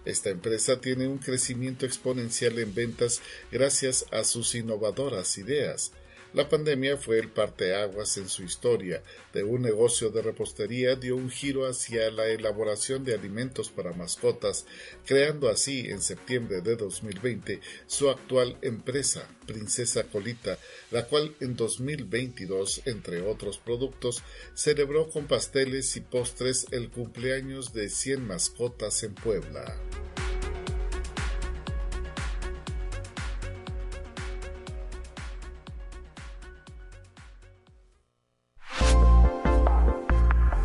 [0.05, 5.91] Esta empresa tiene un crecimiento exponencial en ventas gracias a sus innovadoras ideas.
[6.33, 9.03] La pandemia fue el parteaguas en su historia.
[9.33, 14.65] De un negocio de repostería dio un giro hacia la elaboración de alimentos para mascotas,
[15.05, 20.57] creando así en septiembre de 2020 su actual empresa, Princesa Colita,
[20.89, 24.23] la cual en 2022, entre otros productos,
[24.53, 29.77] celebró con pasteles y postres el cumpleaños de 100 mascotas en Puebla.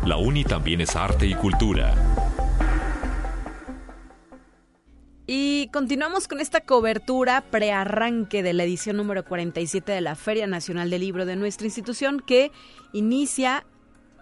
[0.07, 1.93] La UNI también es arte y cultura.
[5.25, 10.89] Y continuamos con esta cobertura prearranque de la edición número 47 de la Feria Nacional
[10.89, 12.53] del Libro de nuestra institución que
[12.93, 13.65] inicia,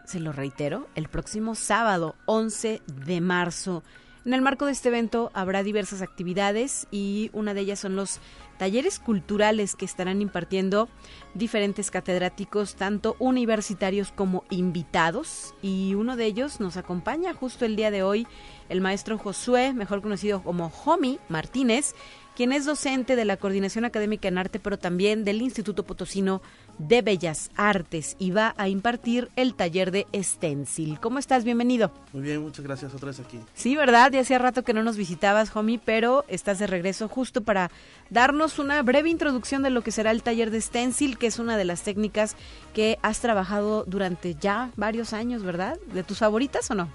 [0.06, 3.84] se lo reitero, el próximo sábado 11 de marzo.
[4.26, 8.20] En el marco de este evento habrá diversas actividades y una de ellas son los
[8.58, 10.90] talleres culturales que estarán impartiendo
[11.36, 15.54] diferentes catedráticos, tanto universitarios como invitados.
[15.62, 18.26] Y uno de ellos nos acompaña justo el día de hoy,
[18.68, 21.94] el maestro Josué, mejor conocido como Jomi Martínez,
[22.36, 26.42] quien es docente de la Coordinación Académica en Arte, pero también del Instituto Potosino
[26.78, 31.00] de Bellas Artes y va a impartir el taller de Stencil.
[31.00, 31.46] ¿Cómo estás?
[31.46, 31.92] Bienvenido.
[32.12, 33.40] Muy bien, muchas gracias otra vez aquí.
[33.54, 34.12] Sí, ¿verdad?
[34.12, 37.72] Ya hacía rato que no nos visitabas, Homie, pero estás de regreso justo para
[38.10, 41.56] darnos una breve introducción de lo que será el taller de Stencil, que es una
[41.56, 42.36] de las técnicas
[42.74, 45.80] que has trabajado durante ya varios años, ¿verdad?
[45.94, 46.90] ¿De tus favoritas o no?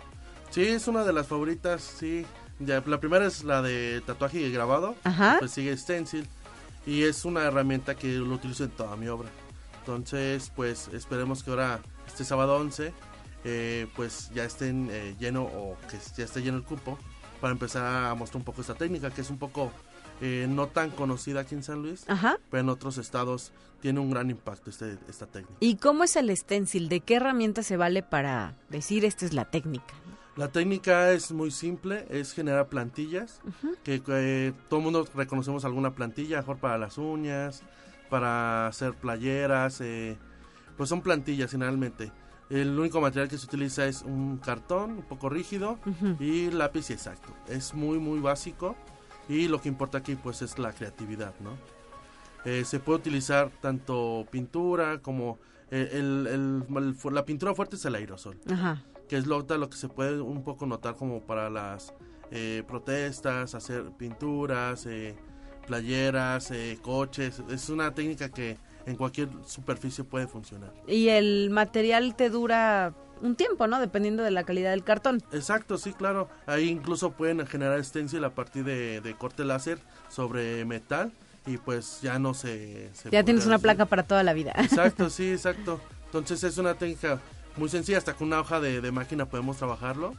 [0.51, 2.27] Sí, es una de las favoritas, sí.
[2.61, 4.95] Ya, la primera es la de tatuaje y grabado.
[5.05, 5.37] Ajá.
[5.39, 6.27] Pues sigue Stencil.
[6.87, 9.29] Y es una herramienta que lo utilizo en toda mi obra.
[9.81, 12.93] Entonces, pues esperemos que ahora, este sábado 11,
[13.45, 16.99] eh, pues ya estén eh, lleno o que ya esté lleno el cupo
[17.41, 19.73] para empezar a mostrar un poco esta técnica, que es un poco
[20.21, 22.39] eh, no tan conocida aquí en San Luis, Ajá.
[22.51, 25.55] pero en otros estados tiene un gran impacto este, esta técnica.
[25.61, 26.91] ¿Y cómo es el stencil?
[26.91, 29.95] ¿De qué herramienta se vale para decir esta es la técnica?
[30.41, 33.43] La técnica es muy simple, es generar plantillas,
[33.85, 37.63] que, que todo el mundo reconocemos alguna plantilla, mejor para las uñas,
[38.09, 40.17] para hacer playeras, eh,
[40.79, 42.11] pues son plantillas generalmente.
[42.49, 45.79] El único material que se utiliza es un cartón un poco rígido
[46.19, 47.35] y lápiz exacto.
[47.47, 48.77] Es muy muy básico
[49.29, 51.51] y lo que importa aquí pues es la creatividad, ¿no?
[52.47, 55.39] Eh, se puede utilizar tanto pintura como
[55.71, 58.83] eh, el- el- el fu- la pintura fuerte es el aerosol Ajá.
[59.11, 61.93] Que es lo, lo que se puede un poco notar como para las
[62.31, 65.17] eh, protestas, hacer pinturas, eh,
[65.67, 67.43] playeras, eh, coches.
[67.51, 68.57] Es una técnica que
[68.87, 70.73] en cualquier superficie puede funcionar.
[70.87, 73.81] Y el material te dura un tiempo, ¿no?
[73.81, 75.21] Dependiendo de la calidad del cartón.
[75.33, 76.29] Exacto, sí, claro.
[76.47, 81.11] Ahí incluso pueden generar stencil a partir de, de corte láser sobre metal
[81.47, 82.91] y pues ya no se...
[82.95, 83.63] se Ya tienes una decir.
[83.65, 84.53] placa para toda la vida.
[84.57, 85.81] Exacto, sí, exacto.
[86.07, 87.21] Entonces es una técnica
[87.57, 90.15] muy sencilla, hasta con una hoja de, de máquina podemos trabajarlo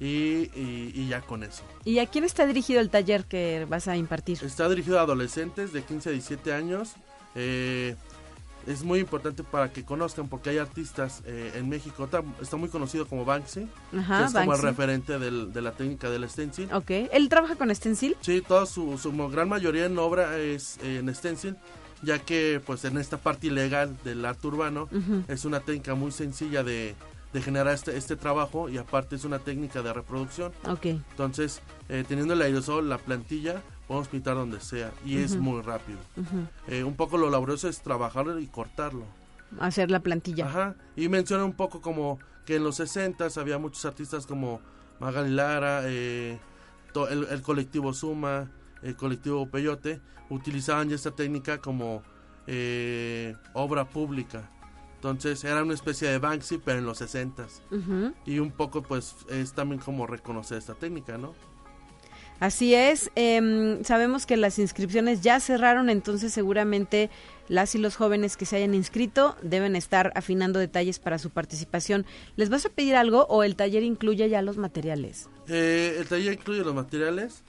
[0.00, 0.06] y,
[0.54, 1.62] y- y ya con eso.
[1.84, 4.38] ¿Y a quién está dirigido el taller que vas a impartir?
[4.42, 6.94] Está dirigido a adolescentes de 15 a 17 años.
[7.34, 7.96] Eh,
[8.66, 12.04] es muy importante para que conozcan porque hay artistas eh, en México.
[12.04, 14.66] Está, está muy conocido como Banksy, Ajá, que es como el Banksy.
[14.66, 16.72] referente del- de la técnica del stencil.
[16.72, 16.90] Ok.
[16.90, 18.16] ¿Él trabaja con stencil?
[18.22, 21.56] Sí, toda su, su gran mayoría en obra es eh, en stencil,
[22.04, 24.88] ya que pues en esta parte ilegal del arte urbano
[25.28, 26.94] es una técnica muy sencilla de,
[27.32, 30.52] de generar este, este trabajo y aparte es una técnica de reproducción.
[30.82, 35.98] Entonces, eh, teniendo el aerosol, la plantilla, podemos pintar donde sea y es muy rápido.
[36.68, 39.04] Eh, un poco lo laborioso es trabajarlo y cortarlo.
[39.60, 40.46] Hacer la plantilla.
[40.46, 40.74] Ajá.
[40.96, 44.60] Y menciona un poco como que en los 60 había muchos artistas como
[45.00, 46.38] Magali Lara, eh,
[47.30, 48.48] el colectivo Suma,
[48.84, 52.02] el colectivo Peyote, utilizaban ya esta técnica como
[52.46, 54.50] eh, obra pública.
[54.96, 58.14] Entonces era una especie de Banksy, pero en los 60 Ujú.
[58.24, 61.34] Y un poco pues es también como reconocer esta técnica, ¿no?
[62.40, 67.08] Así es, em, sabemos que las inscripciones ya cerraron, entonces seguramente
[67.48, 72.04] las y los jóvenes que se hayan inscrito deben estar afinando detalles para su participación.
[72.36, 75.28] ¿Les vas a pedir algo o el taller incluye ya los materiales?
[75.48, 77.44] Eh, el taller incluye los materiales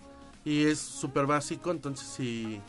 [0.45, 2.61] y es súper básico, entonces si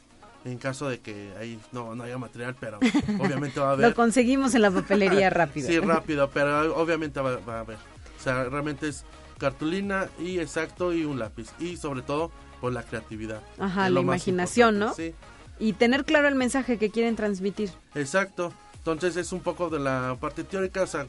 [0.44, 2.78] en caso de que ahí no, no haya material, pero
[3.20, 3.88] obviamente va a haber.
[3.88, 5.68] Lo conseguimos en la papelería rápido.
[5.68, 7.76] Sí, rápido, pero obviamente va, va a haber.
[7.76, 9.04] O sea, realmente es
[9.38, 11.50] cartulina y exacto y un lápiz.
[11.60, 13.42] Y sobre todo, por la creatividad.
[13.58, 14.86] Ajá, la imaginación, ¿no?
[14.86, 15.14] importante,
[15.58, 17.68] Y tener claro el mensaje que quieren transmitir.
[17.68, 18.52] Sí, exacto.
[18.78, 21.06] Entonces es un poco de la parte teórica, o sea,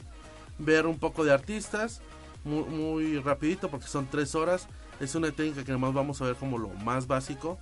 [0.58, 2.00] ver un poco de artistas,
[2.44, 4.66] muy, muy rapidito, porque son tres horas.
[5.00, 7.58] Es una técnica que nomás vamos a ver como lo más básico.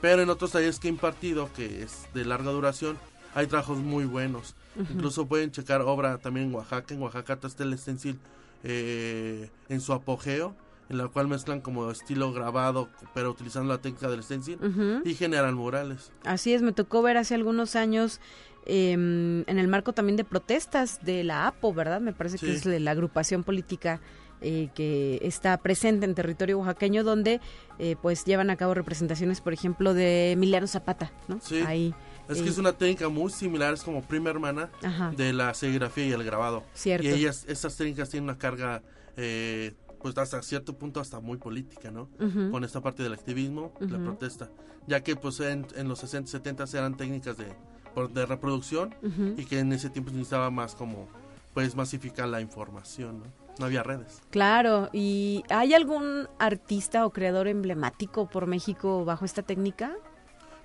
[0.00, 2.98] Pero en otros talleres que he impartido, que es de larga duración,
[3.34, 4.54] hay trabajos muy buenos.
[4.76, 6.92] Incluso pueden checar obra también en Oaxaca.
[6.92, 8.18] En Oaxaca está el stencil
[8.64, 10.54] eh, en su apogeo,
[10.88, 14.58] en la cual mezclan como estilo grabado, pero utilizando la técnica del stencil
[15.04, 16.10] y generan murales.
[16.24, 18.20] Así es, me tocó ver hace algunos años
[18.66, 22.00] em, en el marco también de protestas de la APO, ¿verdad?
[22.00, 24.00] Me parece que es la agrupación política
[24.42, 27.40] eh, que está presente en territorio oaxaqueño, donde
[27.78, 31.38] eh, pues llevan a cabo representaciones, por ejemplo, de Emiliano Zapata, ¿no?
[31.40, 31.60] Sí.
[31.66, 31.94] Ahí.
[32.28, 35.10] Es eh, que es una técnica muy similar, es como prima hermana Ajá.
[35.16, 36.62] de la serigrafía y el grabado.
[36.74, 37.06] Cierto.
[37.06, 38.82] Y ellas, estas técnicas tienen una carga,
[39.16, 42.08] eh, pues hasta cierto punto hasta muy política, ¿no?
[42.50, 44.50] Con esta parte del activismo, la protesta.
[44.86, 47.46] Ya que pues en, en los 60, 70 eran técnicas de,
[47.94, 48.94] por- de reproducción
[49.36, 51.06] y que en ese tiempo se necesitaba más como,
[51.54, 53.24] pues masificar la información, ¿no?
[53.62, 54.20] No había redes.
[54.30, 59.92] Claro, ¿y hay algún artista o creador emblemático por México bajo esta técnica?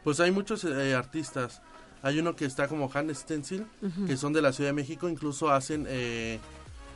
[0.03, 1.61] Pues hay muchos eh, artistas.
[2.01, 3.67] Hay uno que está como Han Stencil,
[4.07, 6.39] que son de la Ciudad de México, incluso hacen eh,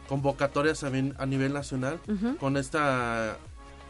[0.10, 2.00] convocatorias también a nivel nacional
[2.40, 3.38] con esta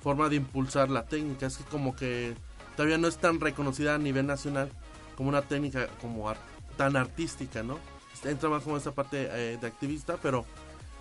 [0.01, 1.45] forma de impulsar la técnica.
[1.45, 2.33] Es que como que
[2.75, 4.69] todavía no es tan reconocida a nivel nacional
[5.15, 6.37] como una técnica como ar-
[6.75, 7.77] tan artística, ¿no?
[8.25, 10.45] Entra más como esta parte eh, de activista, pero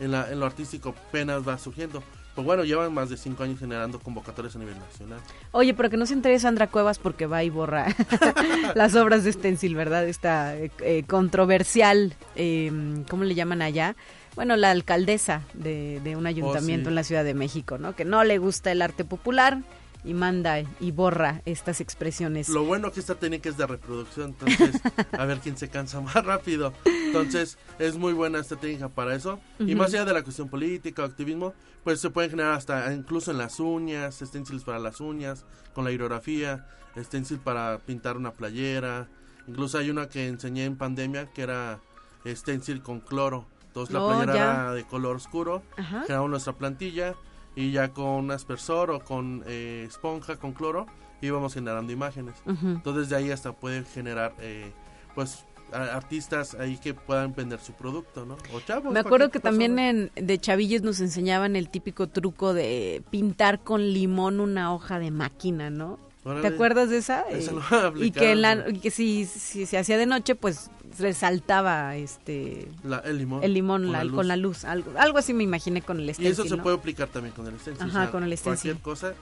[0.00, 2.02] en, la, en lo artístico apenas va surgiendo.
[2.34, 5.20] Pues bueno, llevan más de cinco años generando convocatorias a nivel nacional.
[5.52, 7.86] Oye, pero que no se entere Sandra Cuevas porque va y borra
[8.74, 10.06] las obras de Stencil, ¿verdad?
[10.06, 13.96] Esta eh, eh, controversial, eh, ¿cómo le llaman allá?
[14.36, 16.88] Bueno, la alcaldesa de, de un ayuntamiento sí.
[16.90, 17.96] en la Ciudad de México, ¿no?
[17.96, 19.58] Que no le gusta el arte popular
[20.04, 22.48] y manda y borra estas expresiones.
[22.48, 24.80] Lo bueno que esta técnica es de reproducción, entonces
[25.12, 26.72] a ver quién se cansa más rápido.
[26.84, 29.38] Entonces es muy buena esta técnica para eso.
[29.58, 31.52] Y más allá de la cuestión política o activismo,
[31.84, 35.44] pues se pueden generar hasta incluso en las uñas, stencils para las uñas,
[35.74, 36.66] con la hidrografía,
[36.98, 39.08] stencil para pintar una playera.
[39.46, 41.80] Incluso hay una que enseñé en pandemia que era
[42.26, 43.46] stencil con cloro.
[43.66, 44.42] Entonces la Oh, playera ya.
[44.42, 46.02] era de color oscuro, Ajá.
[46.02, 47.14] generamos nuestra plantilla
[47.56, 50.86] y ya con aspersor o con eh, esponja con cloro
[51.22, 52.34] íbamos generando imágenes.
[52.46, 54.72] Entonces de ahí hasta pueden generar eh,
[55.14, 58.36] pues artistas ahí que puedan vender su producto, ¿no?
[58.52, 58.92] O chavos.
[58.92, 63.92] Me acuerdo que también en, de chavillos nos enseñaban el típico truco de pintar con
[63.92, 65.98] limón una hoja de máquina, ¿no?
[66.42, 67.22] ¿Te acuerdas de esa?
[67.30, 67.54] Esa Eh,
[67.94, 70.70] no y que, en la- aplicaron, y que si, si se hacía de noche, pues
[70.98, 73.42] resaltaba este La- el limón.
[73.44, 74.64] el limón con la- la con la luz.
[74.64, 76.62] Algo, algo así me imaginé con el Y stencil, eso se ¿no?
[76.62, 77.88] puede aplicar también con el stencil.
[77.88, 78.72] Ajá, con el stencil.
[78.78, 79.14] Cualquier cosa.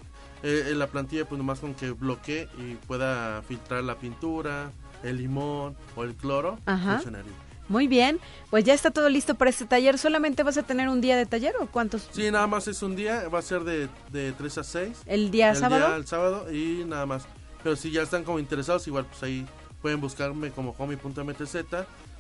[0.45, 4.71] eh, en la plantilla, pues nomás con que bloquee y pueda filtrar la pintura,
[5.03, 6.95] el limón o el cloro, Ajá.
[6.95, 7.33] funcionaría.
[7.69, 9.99] Muy bien, pues ya está todo listo para este taller.
[9.99, 12.09] ¿Solamente vas a tener un día de taller o cuántos?
[12.13, 14.99] Sí, nada más es un día, va a ser de, de 3 a 6.
[15.07, 15.85] ¿El día sábado?
[15.89, 17.25] Día, el sábado y nada más.
[17.65, 19.45] Pero si ya están como interesados, igual pues ahí
[19.81, 21.57] pueden buscarme como homie.mtz.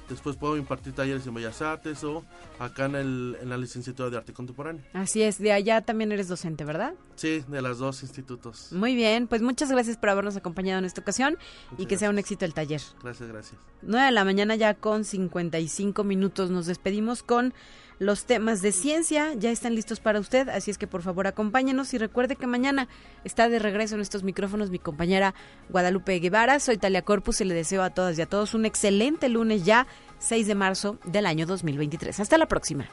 [0.08, 2.24] Después puedo impartir talleres en Bellas Artes o
[2.58, 4.82] acá en, el, en la licenciatura de Arte Contemporáneo.
[4.94, 6.94] Así es, de allá también eres docente, ¿verdad?
[7.16, 8.72] Sí, de las dos institutos.
[8.72, 11.36] Muy bien, pues muchas gracias por habernos acompañado en esta ocasión
[11.72, 12.80] y Muchas que sea un éxito el taller.
[13.02, 13.60] Gracias, gracias.
[13.82, 16.50] 9 de la mañana ya con 55 minutos.
[16.50, 17.52] Nos despedimos con
[17.98, 19.34] los temas de ciencia.
[19.34, 22.88] Ya están listos para usted, así es que por favor acompáñenos y recuerde que mañana
[23.24, 25.34] está de regreso en estos micrófonos mi compañera
[25.68, 26.60] Guadalupe Guevara.
[26.60, 29.86] Soy Talia Corpus y le deseo a todas y a todos un excelente lunes ya,
[30.18, 32.20] 6 de marzo del año 2023.
[32.20, 32.88] Hasta la próxima.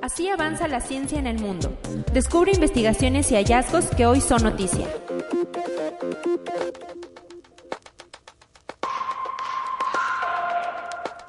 [0.00, 1.76] Así avanza la ciencia en el mundo.
[2.12, 4.86] Descubre investigaciones y hallazgos que hoy son noticia.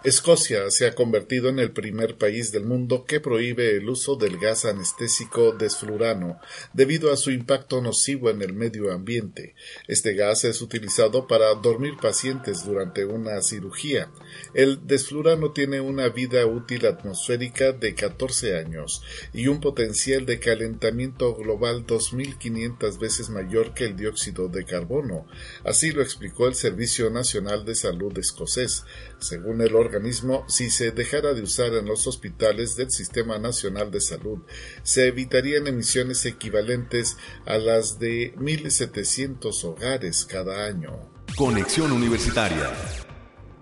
[0.05, 4.37] Escocia se ha convertido en el primer país del mundo que prohíbe el uso del
[4.37, 6.39] gas anestésico desflurano
[6.71, 9.55] debido a su impacto nocivo en el medio ambiente.
[9.89, 14.09] Este gas es utilizado para dormir pacientes durante una cirugía.
[14.53, 21.35] El desflurano tiene una vida útil atmosférica de 14 años y un potencial de calentamiento
[21.35, 25.27] global 2.500 veces mayor que el dióxido de carbono.
[25.65, 28.85] Así lo explicó el Servicio Nacional de Salud escocés.
[29.19, 33.99] Según el organismo, si se dejara de usar en los hospitales del Sistema Nacional de
[33.99, 34.39] Salud,
[34.83, 41.11] se evitarían emisiones equivalentes a las de 1.700 hogares cada año.
[41.35, 42.71] Conexión Universitaria.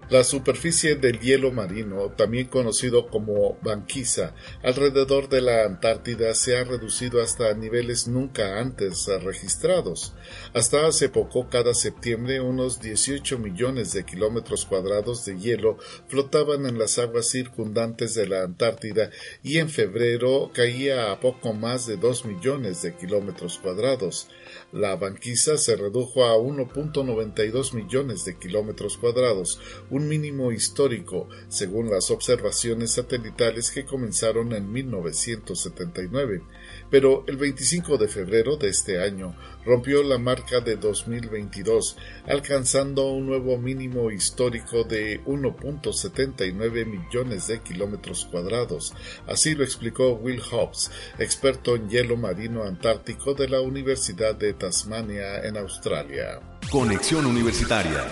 [0.09, 4.33] La superficie del hielo marino, también conocido como banquisa,
[4.63, 10.13] alrededor de la Antártida se ha reducido hasta niveles nunca antes registrados.
[10.53, 15.77] Hasta hace poco, cada septiembre, unos 18 millones de kilómetros cuadrados de hielo
[16.07, 19.09] flotaban en las aguas circundantes de la Antártida
[19.43, 24.29] y en febrero caía a poco más de 2 millones de kilómetros cuadrados.
[24.71, 29.59] La banquisa se redujo a 1.92 millones de kilómetros cuadrados,
[29.97, 36.43] un mínimo histórico, según las observaciones satelitales que comenzaron en 1979.
[36.89, 39.35] Pero el 25 de febrero de este año
[39.65, 48.25] rompió la marca de 2022, alcanzando un nuevo mínimo histórico de 1.79 millones de kilómetros
[48.31, 48.93] cuadrados.
[49.27, 55.43] Así lo explicó Will Hobbs, experto en hielo marino antártico de la Universidad de Tasmania
[55.43, 56.39] en Australia.
[56.69, 58.05] Conexión Universitaria.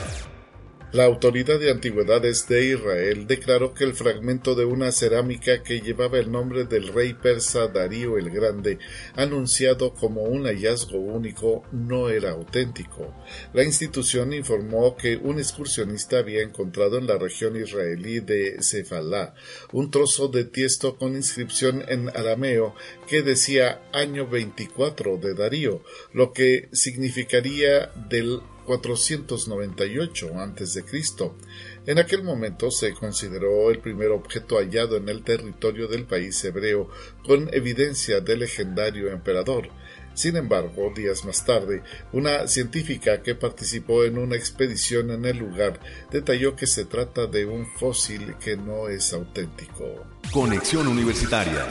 [0.95, 6.19] La Autoridad de Antigüedades de Israel declaró que el fragmento de una cerámica que llevaba
[6.19, 8.79] el nombre del rey persa Darío el Grande,
[9.17, 13.13] anunciado como un hallazgo único, no era auténtico.
[13.51, 19.33] La institución informó que un excursionista había encontrado en la región israelí de Cefalá
[19.73, 22.73] un trozo de tiesto con inscripción en arameo
[23.05, 25.83] que decía año 24 de Darío,
[26.13, 30.84] lo que significaría del 498 a.C.
[31.86, 36.89] En aquel momento se consideró el primer objeto hallado en el territorio del país hebreo
[37.26, 39.70] con evidencia del legendario emperador.
[40.16, 45.80] Sin embargo, días más tarde, una científica que participó en una expedición en el lugar
[46.09, 50.05] detalló que se trata de un fósil que no es auténtico.
[50.32, 51.68] Conexión Universitaria.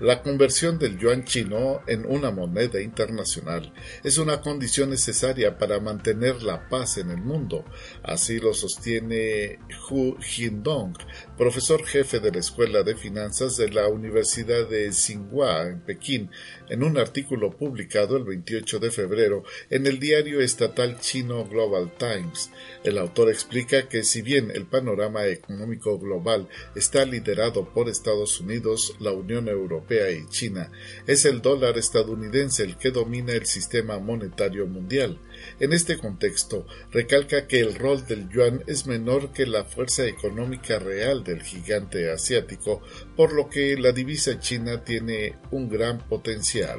[0.00, 3.70] La conversión del yuan chino en una moneda internacional
[4.02, 7.66] es una condición necesaria para mantener la paz en el mundo.
[8.02, 9.58] Así lo sostiene
[9.90, 10.96] Hu Jindong,
[11.36, 16.30] profesor jefe de la Escuela de Finanzas de la Universidad de Tsinghua en Pekín,
[16.70, 22.50] en un artículo publicado el 28 de febrero en el diario estatal chino Global Times.
[22.84, 28.96] El autor explica que si bien el panorama económico global está liderado por Estados Unidos,
[28.98, 29.46] la Unión
[29.90, 30.70] Y China,
[31.06, 35.18] es el dólar estadounidense el que domina el sistema monetario mundial.
[35.58, 40.78] En este contexto, recalca que el rol del yuan es menor que la fuerza económica
[40.78, 42.82] real del gigante asiático,
[43.16, 46.78] por lo que la divisa china tiene un gran potencial.